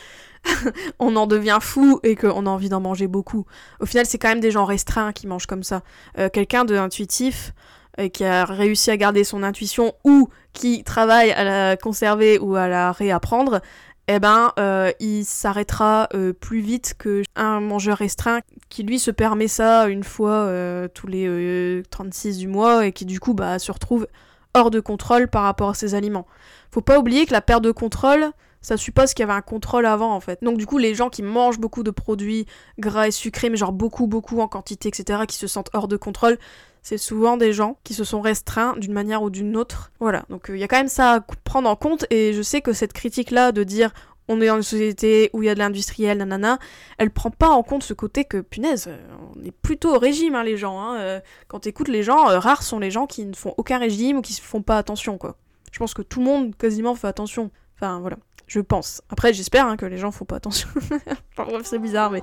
on 0.99 1.17
en 1.17 1.27
devient 1.27 1.59
fou 1.61 2.01
et 2.03 2.17
qu'on 2.17 2.47
a 2.47 2.51
envie 2.51 2.69
d'en 2.69 2.81
manger 2.81 3.07
beaucoup. 3.07 3.47
Au 3.81 3.87
final, 3.87 4.07
c'est 4.07 4.19
quand 4.19 4.29
même 4.29 4.41
des 4.41 4.51
gens 4.51 4.65
restreints 4.65 5.13
qui 5.13 5.27
mangent 5.27 5.47
comme 5.47 5.65
ça. 5.65 5.83
Euh, 6.19 6.29
quelqu'un 6.29 6.65
de 6.65 6.77
intuitif, 6.77 7.53
euh, 8.01 8.09
qui 8.09 8.25
a 8.25 8.45
réussi 8.45 8.91
à 8.91 8.97
garder 8.97 9.23
son 9.23 9.43
intuition 9.43 9.93
ou 10.05 10.29
qui 10.53 10.83
travaille 10.83 11.31
à 11.33 11.45
la 11.45 11.77
conserver 11.77 12.39
ou 12.39 12.57
à 12.57 12.67
la 12.67 12.91
réapprendre, 12.93 13.61
eh 14.09 14.19
ben, 14.19 14.53
euh, 14.59 14.91
il 14.99 15.25
s'arrêtera 15.25 16.09
euh, 16.15 16.33
plus 16.33 16.61
vite 16.61 16.95
que 16.99 17.23
un 17.37 17.61
mangeur 17.61 17.99
restreint 17.99 18.41
qui 18.71 18.83
lui 18.83 18.99
se 18.99 19.11
permet 19.11 19.47
ça 19.47 19.89
une 19.89 20.05
fois 20.05 20.51
tous 20.95 21.07
les 21.07 21.83
36 21.91 22.39
du 22.39 22.49
mois 22.49 22.87
et 22.87 22.93
qui 22.93 23.05
du 23.05 23.21
coup 23.21 23.35
bah, 23.35 23.59
se 23.59 23.71
retrouve 23.71 24.07
hors 24.55 24.71
de 24.71 24.81
contrôle 24.81 25.29
par 25.29 25.43
rapport 25.43 25.71
à 25.71 25.75
ses 25.75 25.95
aliments. 25.95 26.27
Faut 26.71 26.81
pas 26.81 26.99
oublier 26.99 27.27
que 27.27 27.33
la 27.33 27.43
perte 27.43 27.63
de 27.63 27.73
contrôle, 27.73 28.33
ça 28.63 28.77
suppose 28.77 29.13
qu'il 29.13 29.25
y 29.25 29.29
avait 29.29 29.37
un 29.37 29.43
contrôle 29.43 29.85
avant 29.85 30.15
en 30.15 30.21
fait. 30.21 30.43
Donc 30.43 30.57
du 30.57 30.67
coup 30.67 30.79
les 30.79 30.95
gens 30.95 31.11
qui 31.11 31.23
mangent 31.23 31.59
beaucoup 31.59 31.83
de 31.83 31.91
produits 31.91 32.47
gras 32.79 33.09
et 33.09 33.11
sucrés, 33.11 33.51
mais 33.51 33.57
genre 33.57 33.73
beaucoup 33.73 34.07
beaucoup 34.07 34.41
en 34.41 34.49
quantité, 34.49 34.89
etc., 34.89 35.23
qui 35.29 35.37
se 35.37 35.47
sentent 35.47 35.71
hors 35.75 35.89
de 35.89 35.97
contrôle, 35.97 36.39
c'est 36.83 36.99
souvent 36.99 37.37
des 37.37 37.53
gens 37.53 37.79
qui 37.85 37.95
se 37.95 38.05
sont 38.05 38.21
restreints 38.21 38.77
d'une 38.77 38.93
manière 38.93 39.23
ou 39.23 39.31
d'une 39.31 39.57
autre. 39.57 39.93
Voilà, 40.01 40.25
donc 40.31 40.47
il 40.49 40.55
euh, 40.55 40.59
y 40.59 40.65
a 40.65 40.69
quand 40.69 40.79
même 40.79 40.89
ça 40.89 41.13
à 41.15 41.21
prendre 41.21 41.69
en 41.69 41.77
compte 41.77 42.07
et 42.11 42.33
je 42.33 42.43
sais 42.43 42.61
que 42.61 42.73
cette 42.73 42.93
critique-là 42.93 43.53
de 43.53 43.65
dire 43.65 43.93
on 44.29 44.41
est 44.41 44.47
dans 44.47 44.57
une 44.57 44.63
société 44.63 45.31
où 45.33 45.43
il 45.43 45.47
y 45.47 45.49
a 45.49 45.55
de 45.55 45.59
l'industriel, 45.59 46.19
nanana, 46.19 46.59
elle 46.97 47.11
prend 47.11 47.31
pas 47.31 47.49
en 47.49 47.63
compte 47.65 47.83
ce 47.83 47.93
côté 47.93 48.25
que, 48.25 48.39
punaise, 48.41 48.87
euh, 48.89 48.97
on 49.37 49.45
est 49.45 49.51
plutôt 49.51 49.97
au 49.97 49.99
régime, 49.99 50.37
hein, 50.37 50.45
les 50.45 50.57
gens. 50.57 50.81
Hein, 50.81 50.97
euh, 51.01 51.21
quand 51.49 51.61
t'écoutes 51.61 51.89
les 51.89 52.05
gens, 52.05 52.25
rares 52.39 52.63
sont 52.63 52.79
les 52.79 52.93
gens 52.93 53.07
qui 53.07 53.27
ne 53.27 53.35
font 53.35 53.53
aucun 53.57 53.79
régime 53.79 54.19
ou 54.19 54.23
qui 54.23 54.33
ne 54.33 54.41
font 54.41 54.63
pas 54.63 54.79
attention, 54.79 55.19
quoi. 55.19 55.37
Je 55.73 55.79
pense 55.79 55.93
que 55.93 56.03
tout 56.03 56.21
le 56.21 56.27
monde, 56.27 56.57
quasiment, 56.57 56.95
fait 56.95 57.09
attention. 57.09 57.51
Enfin, 57.77 57.99
voilà. 58.01 58.17
Je 58.53 58.61
pense. 58.61 59.01
Après, 59.09 59.33
j'espère 59.33 59.67
hein, 59.67 59.79
que 59.79 59.87
les 59.87 59.97
gens 59.97 60.11
font 60.11 60.27
pas 60.27 60.37
attention. 60.37 60.69
bref, 61.39 61.63
c'est 61.65 61.79
bizarre, 61.79 62.11
mais 62.11 62.21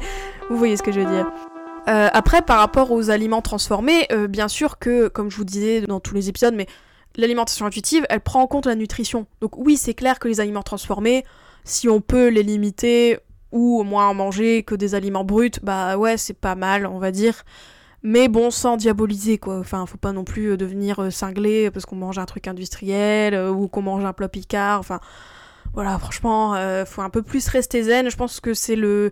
vous 0.47 0.57
voyez 0.57 0.77
ce 0.77 0.83
que 0.83 0.91
je 0.91 0.99
veux 0.99 1.11
dire. 1.11 1.25
Euh, 1.87 2.07
après, 2.13 2.43
par 2.43 2.59
rapport 2.59 2.91
aux 2.91 3.09
aliments 3.09 3.41
transformés, 3.41 4.05
euh, 4.11 4.27
bien 4.27 4.47
sûr 4.47 4.77
que, 4.77 5.07
comme 5.07 5.31
je 5.31 5.37
vous 5.37 5.43
disais 5.43 5.81
dans 5.81 5.99
tous 5.99 6.13
les 6.13 6.29
épisodes, 6.29 6.53
mais 6.53 6.67
l'alimentation 7.15 7.65
intuitive, 7.65 8.05
elle 8.09 8.21
prend 8.21 8.43
en 8.43 8.45
compte 8.45 8.67
la 8.67 8.75
nutrition. 8.75 9.25
Donc 9.41 9.57
oui, 9.57 9.75
c'est 9.75 9.95
clair 9.95 10.19
que 10.19 10.27
les 10.27 10.39
aliments 10.39 10.61
transformés, 10.61 11.25
si 11.63 11.89
on 11.89 11.99
peut 11.99 12.27
les 12.27 12.43
limiter 12.43 13.17
ou 13.51 13.79
au 13.79 13.83
moins 13.83 14.07
en 14.07 14.13
manger 14.13 14.61
que 14.61 14.75
des 14.75 14.93
aliments 14.93 15.23
bruts, 15.23 15.49
bah 15.63 15.97
ouais, 15.97 16.15
c'est 16.17 16.37
pas 16.37 16.53
mal, 16.53 16.85
on 16.85 16.99
va 16.99 17.09
dire. 17.09 17.43
Mais 18.03 18.27
bon, 18.27 18.51
sans 18.51 18.77
diaboliser, 18.77 19.39
quoi. 19.39 19.57
Enfin, 19.57 19.87
faut 19.87 19.97
pas 19.97 20.11
non 20.11 20.25
plus 20.25 20.51
euh, 20.51 20.57
devenir 20.57 21.11
cinglé 21.11 21.71
parce 21.71 21.87
qu'on 21.87 21.95
mange 21.95 22.19
un 22.19 22.25
truc 22.27 22.47
industriel 22.47 23.35
ou 23.49 23.67
qu'on 23.67 23.81
mange 23.81 24.05
un 24.05 24.13
plat 24.13 24.29
picard. 24.29 24.79
Enfin, 24.79 24.99
voilà, 25.73 25.97
franchement, 25.99 26.55
faut 26.85 27.01
un 27.01 27.09
peu 27.09 27.21
plus 27.21 27.47
rester 27.47 27.83
zen. 27.83 28.09
Je 28.09 28.17
pense 28.17 28.39
que 28.39 28.53
c'est 28.53 28.75
le 28.75 29.11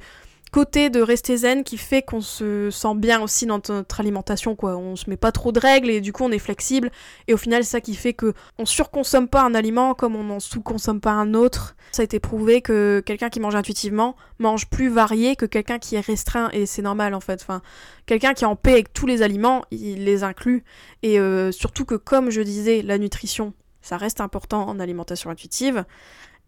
côté 0.51 0.89
de 0.89 1.01
rester 1.01 1.37
zen 1.37 1.63
qui 1.63 1.77
fait 1.77 2.01
qu'on 2.01 2.21
se 2.21 2.69
sent 2.71 2.95
bien 2.95 3.21
aussi 3.21 3.45
dans 3.45 3.61
notre 3.69 3.99
alimentation 3.99 4.55
quoi. 4.55 4.77
On 4.77 4.95
se 4.95 5.09
met 5.09 5.17
pas 5.17 5.31
trop 5.31 5.51
de 5.51 5.59
règles 5.59 5.89
et 5.89 6.01
du 6.01 6.13
coup 6.13 6.23
on 6.23 6.31
est 6.31 6.39
flexible 6.39 6.91
et 7.27 7.33
au 7.33 7.37
final 7.37 7.63
c'est 7.63 7.71
ça 7.71 7.81
qui 7.81 7.95
fait 7.95 8.13
que 8.13 8.33
on 8.57 8.65
surconsomme 8.65 9.27
pas 9.27 9.43
un 9.43 9.53
aliment 9.53 9.93
comme 9.93 10.15
on 10.15 10.29
en 10.29 10.39
sous-consomme 10.39 11.01
pas 11.01 11.11
un 11.11 11.33
autre. 11.33 11.75
Ça 11.91 12.01
a 12.01 12.05
été 12.05 12.19
prouvé 12.19 12.61
que 12.61 13.01
quelqu'un 13.05 13.29
qui 13.29 13.39
mange 13.39 13.55
intuitivement 13.55 14.15
mange 14.39 14.67
plus 14.67 14.89
varié 14.89 15.35
que 15.35 15.45
quelqu'un 15.45 15.79
qui 15.79 15.95
est 15.95 16.01
restreint 16.01 16.49
et 16.51 16.65
c'est 16.65 16.81
normal 16.81 17.13
en 17.13 17.21
fait. 17.21 17.41
Enfin, 17.41 17.61
quelqu'un 18.05 18.33
qui 18.33 18.43
est 18.43 18.47
en 18.47 18.55
paix 18.55 18.73
avec 18.73 18.93
tous 18.93 19.05
les 19.05 19.21
aliments, 19.21 19.63
il 19.71 20.05
les 20.05 20.23
inclut 20.23 20.63
et 21.03 21.19
euh, 21.19 21.51
surtout 21.51 21.85
que 21.85 21.95
comme 21.95 22.29
je 22.29 22.41
disais 22.41 22.81
la 22.81 22.97
nutrition 22.97 23.53
ça 23.81 23.95
reste 23.95 24.19
important 24.19 24.67
en 24.67 24.79
alimentation 24.79 25.29
intuitive. 25.29 25.85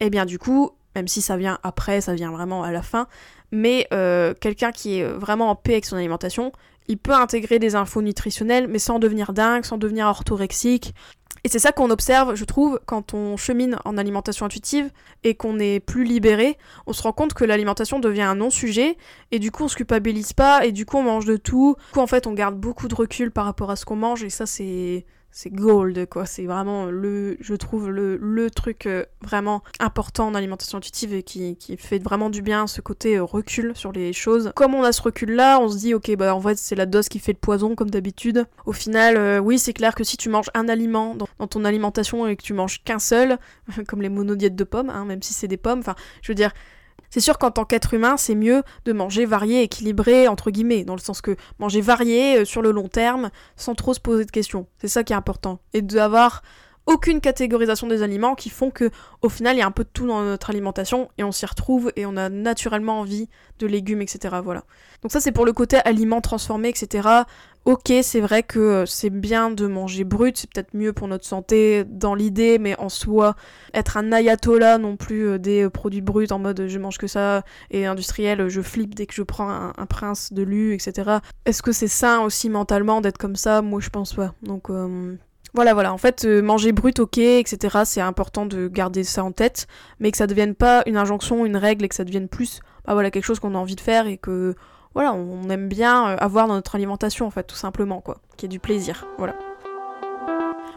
Et 0.02 0.06
eh 0.06 0.10
bien 0.10 0.26
du 0.26 0.40
coup, 0.40 0.72
même 0.96 1.08
si 1.08 1.22
ça 1.22 1.38
vient 1.38 1.60
après, 1.64 2.02
ça 2.02 2.14
vient 2.14 2.32
vraiment 2.32 2.64
à 2.64 2.72
la 2.72 2.82
fin, 2.82 3.08
mais 3.52 3.88
euh, 3.94 4.34
quelqu'un 4.40 4.72
qui 4.72 5.00
est 5.00 5.06
vraiment 5.06 5.50
en 5.50 5.56
paix 5.56 5.74
avec 5.74 5.86
son 5.86 5.98
alimentation, 5.98 6.52
il 6.88 6.98
peut 6.98 7.14
intégrer 7.14 7.60
des 7.60 7.76
infos 7.76 8.02
nutritionnelles, 8.02 8.68
mais 8.68 8.80
sans 8.80 9.00
devenir 9.00 9.34
dingue, 9.34 9.64
sans 9.64 9.78
devenir 9.78 10.08
orthorexique. 10.08 10.94
Et 11.44 11.50
c'est 11.50 11.60
ça 11.60 11.72
qu'on 11.72 11.90
observe, 11.90 12.36
je 12.36 12.44
trouve, 12.44 12.80
quand 12.86 13.14
on 13.14 13.38
chemine 13.38 13.78
en 13.86 13.98
alimentation 13.98 14.46
intuitive 14.46 14.92
et 15.24 15.36
qu'on 15.36 15.58
est 15.60 15.80
plus 15.80 16.04
libéré, 16.04 16.58
on 16.86 16.94
se 16.94 17.02
rend 17.02 17.14
compte 17.14 17.34
que 17.34 17.46
l'alimentation 17.46 18.00
devient 18.00 18.24
un 18.24 18.36
non-sujet, 18.36 18.98
et 19.32 19.40
du 19.40 19.52
coup 19.52 19.64
on 19.64 19.68
se 19.68 19.76
culpabilise 19.76 20.34
pas, 20.34 20.66
et 20.66 20.72
du 20.72 20.86
coup 20.86 20.98
on 20.98 21.04
mange 21.04 21.26
de 21.26 21.38
tout. 21.38 21.76
Du 21.88 21.94
coup 21.94 22.00
en 22.02 22.08
fait 22.08 22.28
on 22.28 22.34
garde 22.34 22.56
beaucoup 22.56 22.88
de 22.88 22.96
recul 22.96 23.32
par 23.32 23.46
rapport 23.46 23.72
à 23.72 23.76
ce 23.76 23.86
qu'on 23.86 23.96
mange, 23.96 24.24
et 24.24 24.30
ça 24.30 24.46
c'est 24.46 25.06
c'est 25.32 25.50
gold 25.52 26.08
quoi. 26.08 26.26
C'est 26.26 26.46
vraiment 26.46 26.86
le 26.86 27.38
je 27.40 27.54
trouve 27.54 27.90
le, 27.90 28.18
le 28.18 28.50
truc 28.50 28.86
euh, 28.86 29.06
vraiment 29.22 29.64
important 29.80 30.28
en 30.28 30.36
alimentation 30.36 30.78
intuitive 30.78 31.14
et 31.14 31.24
qui, 31.24 31.56
qui, 31.56 31.78
fait 31.78 32.00
vraiment 32.00 32.30
du 32.30 32.42
bien 32.42 32.68
ce 32.68 32.82
côté 32.82 33.18
euh, 33.18 33.24
recul 33.24 33.74
sur 33.76 33.92
les 33.92 34.14
choses. 34.14 34.52
Comme 34.56 34.74
on 34.74 34.84
a 34.84 34.92
ce 34.92 35.02
recul 35.02 35.32
là 35.32 35.60
on 35.60 35.70
se 35.70 35.78
dit 35.78 35.94
ok 35.94 36.16
bah 36.16 36.36
en 36.36 36.42
fait 36.42 36.58
c'est 36.58 36.76
la 36.76 36.86
dose 36.86 37.10
qui 37.10 37.20
fait 37.20 37.34
le 37.34 37.40
poison 37.40 37.76
comme 37.76 37.90
d'habitude. 37.90 38.46
Au 38.66 38.74
final 38.74 39.18
euh, 39.18 39.40
oui 39.40 39.60
c'est 39.60 39.74
clair 39.74 39.96
que 39.96 40.04
si 40.04 40.18
tu 40.18 40.30
manges 40.30 40.50
un 40.54 40.68
aliment 40.68 41.16
dans, 41.16 41.28
dans 41.38 41.48
ton 41.48 41.66
alimentation 41.66 42.28
et 42.28 42.36
que 42.36 42.44
tu 42.44 42.54
manges 42.54 42.84
qu'un 42.84 43.00
seul 43.00 43.38
comme 43.88 44.02
les 44.02 44.10
monodiètes 44.10 44.56
de 44.56 44.64
pommes 44.64 44.90
hein, 44.90 45.06
même 45.06 45.22
si 45.22 45.34
c'est 45.34 45.48
des 45.48 45.58
pommes 45.58 45.80
enfin 45.80 45.96
je 46.22 46.32
veux 46.32 46.36
dire 46.36 46.52
c'est 47.10 47.20
sûr 47.20 47.38
qu'en 47.38 47.52
tant 47.52 47.66
qu'être 47.66 47.94
humain, 47.94 48.18
c'est 48.18 48.36
mieux 48.36 48.64
de 48.86 48.94
manger 48.94 49.26
varié, 49.26 49.64
équilibré, 49.64 50.28
entre 50.28 50.52
guillemets, 50.52 50.84
dans 50.84 50.96
le 50.96 51.02
sens 51.02 51.22
que 51.22 51.36
manger 51.60 51.82
varié 51.82 52.40
euh, 52.40 52.46
sur 52.46 52.62
le 52.62 52.72
long 52.72 52.88
terme, 52.88 53.30
sans 53.56 53.76
trop 53.76 53.94
se 53.94 54.00
poser 54.00 54.26
de 54.26 54.32
questions. 54.32 54.68
C'est 54.80 54.88
ça 54.88 55.04
qui 55.04 55.14
est 55.14 55.16
important. 55.16 55.60
Et 55.74 55.82
d'avoir 55.82 56.42
aucune 56.90 57.22
catégorisation 57.22 57.86
des 57.86 58.02
aliments 58.02 58.34
qui 58.34 58.50
font 58.50 58.72
que 58.72 58.90
au 59.22 59.30
final 59.30 59.56
il 59.56 59.60
y 59.60 59.62
a 59.62 59.68
un 59.68 59.72
peu 59.72 59.84
de 59.84 59.90
tout 59.94 60.08
dans 60.08 60.24
notre 60.24 60.50
alimentation 60.50 61.10
et 61.20 61.24
on 61.24 61.32
s'y 61.32 61.46
retrouve 61.46 61.92
et 61.96 62.08
on 62.08 62.18
a 62.18 62.30
naturellement 62.30 63.00
envie 63.00 63.30
de 63.60 63.68
légumes 63.68 64.02
etc 64.02 64.38
voilà 64.44 64.64
donc 65.04 65.12
ça 65.12 65.20
c'est 65.20 65.32
pour 65.32 65.46
le 65.46 65.54
côté 65.54 65.78
aliments 65.86 66.22
transformés 66.22 66.70
etc 66.70 67.08
Ok, 67.66 67.92
c'est 68.02 68.22
vrai 68.22 68.42
que 68.42 68.60
euh, 68.60 68.86
c'est 68.86 69.10
bien 69.10 69.52
de 69.52 69.68
manger 69.68 70.04
brut, 70.04 70.38
c'est 70.38 70.50
peut-être 70.50 70.74
mieux 70.74 70.94
pour 70.94 71.08
notre 71.08 71.26
santé 71.26 71.84
dans 71.84 72.16
l'idée, 72.16 72.58
mais 72.58 72.80
en 72.80 72.90
soi, 72.90 73.36
être 73.74 73.98
un 73.98 74.12
ayatollah 74.12 74.78
non 74.78 74.96
plus 74.96 75.28
euh, 75.28 75.38
des 75.38 75.66
euh, 75.66 75.70
produits 75.70 76.02
bruts 76.02 76.32
en 76.32 76.40
mode 76.40 76.68
je 76.68 76.80
mange 76.80 76.98
que 76.98 77.06
ça 77.06 77.44
et 77.70 77.86
industriel, 77.86 78.48
je 78.48 78.62
flippe 78.62 78.96
dès 78.96 79.06
que 79.06 79.14
je 79.14 79.24
prends 79.24 79.50
un, 79.50 79.86
prince 79.86 80.32
de 80.32 80.42
lu, 80.42 80.74
etc. 80.74 81.18
Est-ce 81.46 81.62
que 81.62 81.72
c'est 81.72 81.88
sain 81.88 82.22
aussi 82.22 82.50
mentalement 82.50 83.02
d'être 83.02 83.18
comme 83.18 83.36
ça? 83.36 83.62
Moi 83.62 83.82
je 83.82 83.90
pense 83.90 84.14
pas. 84.14 84.34
Donc 84.42 84.70
voilà, 85.54 85.74
voilà. 85.74 85.94
En 85.94 85.98
fait, 85.98 86.26
manger 86.26 86.72
brut, 86.72 87.00
ok, 87.00 87.18
etc. 87.18 87.80
C'est 87.86 88.02
important 88.02 88.46
de 88.46 88.68
garder 88.68 89.04
ça 89.04 89.24
en 89.24 89.32
tête, 89.32 89.68
mais 90.00 90.12
que 90.12 90.18
ça 90.18 90.28
devienne 90.28 90.54
pas 90.56 90.84
une 90.86 90.96
injonction, 90.96 91.46
une 91.46 91.58
règle, 91.58 91.86
et 91.86 91.90
que 91.90 91.96
ça 91.96 92.04
devienne 92.04 92.30
plus, 92.30 92.60
bah 92.86 92.94
voilà, 92.94 93.10
quelque 93.10 93.26
chose 93.26 93.40
qu'on 93.40 93.56
a 93.56 93.58
envie 93.58 93.76
de 93.76 93.82
faire 93.82 94.06
et 94.06 94.18
que 94.18 94.56
voilà, 94.94 95.14
on 95.14 95.50
aime 95.50 95.68
bien 95.68 96.10
euh, 96.10 96.18
avoir 96.20 96.48
dans 96.48 96.56
notre 96.56 96.76
alimentation 96.76 97.26
en 97.26 97.32
fait, 97.32 97.44
tout 97.44 97.56
simplement 97.56 98.02
quoi, 98.02 98.18
qui 98.38 98.46
est 98.46 98.50
du 98.50 98.60
plaisir, 98.60 99.08
voilà. 99.18 99.36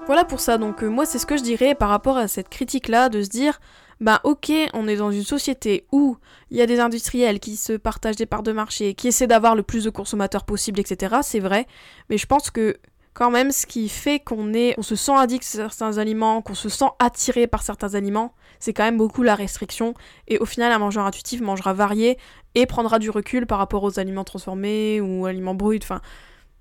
Voilà 0.07 0.25
pour 0.25 0.41
ça, 0.41 0.59
donc 0.59 0.83
euh, 0.83 0.89
moi 0.89 1.07
c'est 1.07 1.19
ce 1.19 1.27
que 1.27 1.37
je 1.37 1.43
dirais 1.43 1.75
par 1.75 1.89
rapport 1.89 2.17
à 2.17 2.29
cette 2.29 2.49
critique-là, 2.49 3.09
de 3.09 3.23
se 3.23 3.29
dire, 3.29 3.61
bah 4.01 4.21
ok, 4.25 4.51
on 4.75 4.89
est 4.89 4.97
dans 4.97 5.13
une 5.13 5.23
société 5.23 5.87
où 5.93 6.17
il 6.51 6.57
y 6.57 6.61
a 6.61 6.67
des 6.67 6.81
industriels 6.81 7.39
qui 7.39 7.57
se 7.57 7.73
partagent 7.75 8.17
des 8.17 8.27
parts 8.27 8.43
de 8.43 8.51
marché, 8.51 8.95
qui 8.95 9.09
essaient 9.09 9.29
d'avoir 9.29 9.55
le 9.55 9.63
plus 9.63 9.85
de 9.85 9.91
consommateurs 9.91 10.45
possible, 10.45 10.81
etc. 10.81 11.17
C'est 11.23 11.39
vrai, 11.39 11.67
mais 12.11 12.19
je 12.19 12.27
pense 12.27 12.51
que 12.51 12.77
quand 13.15 13.31
même 13.31 13.51
ce 13.53 13.67
qui 13.67 13.89
fait 13.89 14.21
qu'on 14.21 14.55
est, 14.55 14.75
on 14.79 14.83
se 14.83 14.97
sent 14.97 15.13
addict 15.17 15.45
à 15.45 15.69
certains 15.69 15.99
aliments, 15.99 16.43
qu'on 16.43 16.55
se 16.55 16.69
sent 16.69 16.87
attiré 16.99 17.47
par 17.47 17.63
certains 17.63 17.95
aliments, 17.95 18.35
c'est 18.59 18.73
quand 18.73 18.85
même 18.85 18.97
beaucoup 18.97 19.23
la 19.23 19.35
restriction. 19.35 19.95
Et 20.29 20.39
au 20.39 20.47
final, 20.47 20.73
un 20.73 20.79
mangeur 20.79 21.05
intuitif 21.05 21.41
mangera 21.41 21.75
varié 21.75 22.19
et 22.55 22.67
prendra 22.67 22.99
du 22.99 23.11
recul 23.11 23.47
par 23.47 23.59
rapport 23.59 23.83
aux 23.83 23.99
aliments 23.99 24.25
transformés 24.25 25.01
ou 25.01 25.27
aliments 25.27 25.55
bruts. 25.55 25.81
Enfin, 25.83 26.01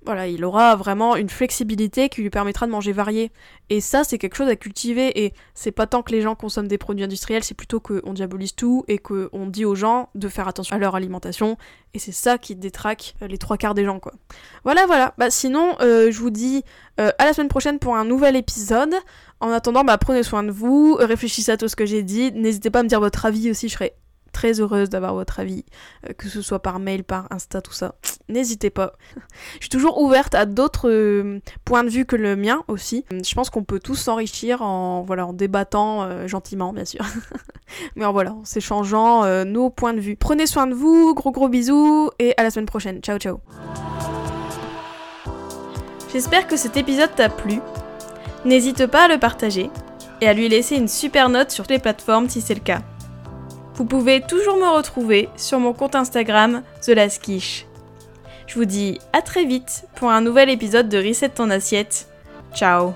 voilà, 0.04 0.28
il 0.28 0.44
aura 0.44 0.76
vraiment 0.76 1.16
une 1.16 1.30
flexibilité 1.30 2.10
qui 2.10 2.22
lui 2.22 2.32
permettra 2.32 2.66
de 2.66 2.72
manger 2.72 2.92
varié. 2.92 3.32
Et 3.70 3.82
ça, 3.82 4.04
c'est 4.04 4.18
quelque 4.18 4.36
chose 4.36 4.48
à 4.48 4.56
cultiver. 4.56 5.24
Et 5.24 5.34
c'est 5.54 5.72
pas 5.72 5.86
tant 5.86 6.02
que 6.02 6.12
les 6.12 6.22
gens 6.22 6.34
consomment 6.34 6.68
des 6.68 6.80
produits 6.80 7.04
industriels, 7.04 7.44
c'est 7.44 7.54
plutôt 7.54 7.80
qu'on 7.80 8.14
diabolise 8.14 8.56
tout 8.56 8.84
et 8.88 8.98
qu'on 8.98 9.48
dit 9.48 9.64
aux 9.64 9.76
gens 9.76 10.10
de 10.16 10.28
faire 10.28 10.48
attention 10.48 10.76
à 10.76 10.80
leur 10.80 10.96
alimentation. 10.96 11.58
Et 11.94 12.00
c'est 12.00 12.12
ça 12.12 12.38
qui 12.38 12.56
détraque 12.56 13.16
euh, 13.22 13.28
les 13.28 13.38
trois 13.38 13.58
quarts 13.58 13.76
des 13.76 13.86
gens, 13.86 14.00
quoi. 14.00 14.14
Voilà, 14.64 14.86
voilà. 14.86 15.14
Bah 15.18 15.30
sinon, 15.30 15.76
euh, 15.82 16.12
je 16.12 16.20
vous 16.20 16.32
dis 16.32 16.64
euh, 17.00 17.12
à 17.20 17.26
la 17.26 17.34
semaine 17.34 17.50
prochaine 17.50 17.78
pour 17.78 17.96
un 17.96 18.06
nouvel 18.06 18.36
épisode. 18.36 18.96
En 19.40 19.52
attendant, 19.52 19.84
bah 19.84 19.98
prenez 19.98 20.24
soin 20.24 20.44
de 20.44 20.52
vous, 20.52 20.96
réfléchissez 21.00 21.52
à 21.52 21.58
tout 21.58 21.68
ce 21.68 21.76
que 21.76 21.86
j'ai 21.86 22.04
dit. 22.04 22.32
N'hésitez 22.32 22.70
pas 22.70 22.80
à 22.80 22.84
me 22.84 22.88
dire 22.88 23.00
votre 23.00 23.26
avis 23.26 23.52
aussi, 23.52 23.68
je 23.68 23.74
serais 23.74 23.96
très 24.32 24.60
heureuse 24.60 24.90
d'avoir 24.90 25.14
votre 25.14 25.40
avis, 25.40 25.66
euh, 26.08 26.14
que 26.14 26.28
ce 26.28 26.42
soit 26.42 26.62
par 26.62 26.80
mail, 26.80 27.04
par 27.04 27.28
Insta, 27.32 27.62
tout 27.62 27.74
ça. 27.74 27.96
N'hésitez 28.30 28.70
pas. 28.70 28.94
je 29.56 29.62
suis 29.62 29.70
toujours 29.70 30.02
ouverte 30.02 30.36
à 30.36 30.46
d'autres 30.46 30.90
euh, 30.90 31.40
points 31.66 31.84
de 31.84 31.90
vue 31.90 32.06
que 32.06 32.16
le 32.16 32.36
mien 32.36 32.64
aussi. 32.68 33.06
Je 33.12 33.34
pense 33.36 33.50
qu'on 33.50 33.64
peut 33.64 33.80
tous 33.80 33.96
s'enrichir 33.96 34.62
en, 34.62 35.06
en 35.08 35.34
débattant 35.34 36.04
euh, 36.04 36.28
gentiment, 36.28 36.74
bien 36.74 36.86
sûr. 36.86 37.06
Mais 37.96 38.06
en 38.06 38.12
voilà, 38.12 38.34
en 38.34 38.44
s'échangeant 38.44 39.46
nos 39.46 39.70
points 39.70 39.94
de 39.94 40.02
vue. 40.02 40.18
Prenez 40.18 40.46
soin 40.46 40.68
de 40.68 40.74
vous, 40.74 41.14
gros 41.16 41.32
gros 41.32 41.48
bisous, 41.48 42.10
et 42.20 42.34
à 42.36 42.44
la 42.44 42.52
semaine 42.52 42.66
prochaine. 42.66 43.00
Ciao 43.00 43.18
ciao. 43.18 43.40
J'espère 46.12 46.48
que 46.48 46.58
cet 46.58 46.76
épisode 46.76 47.16
t'a 47.16 47.30
plu. 47.30 47.60
N'hésite 48.44 48.88
pas 48.88 49.06
à 49.06 49.08
le 49.08 49.18
partager 49.18 49.70
et 50.20 50.28
à 50.28 50.34
lui 50.34 50.50
laisser 50.50 50.76
une 50.76 50.88
super 50.88 51.30
note 51.30 51.52
sur 51.52 51.66
les 51.70 51.80
plateformes 51.80 52.28
si 52.28 52.42
c'est 52.42 52.56
le 52.56 52.60
cas. 52.60 52.82
Vous 53.82 53.88
pouvez 53.88 54.22
toujours 54.22 54.58
me 54.58 54.78
retrouver 54.78 55.28
sur 55.38 55.60
mon 55.60 55.74
compte 55.74 55.96
Instagram 55.96 56.62
The 56.84 56.92
Je 58.46 58.54
vous 58.54 58.66
dis 58.66 59.00
à 59.12 59.24
très 59.24 59.44
vite 59.44 59.86
pour 59.96 60.12
un 60.12 60.22
nouvel 60.22 60.52
épisode 60.52 60.88
de 60.88 61.00
Reset 61.00 61.30
ton 61.30 61.50
assiette. 61.50 62.08
Ciao 62.54 62.94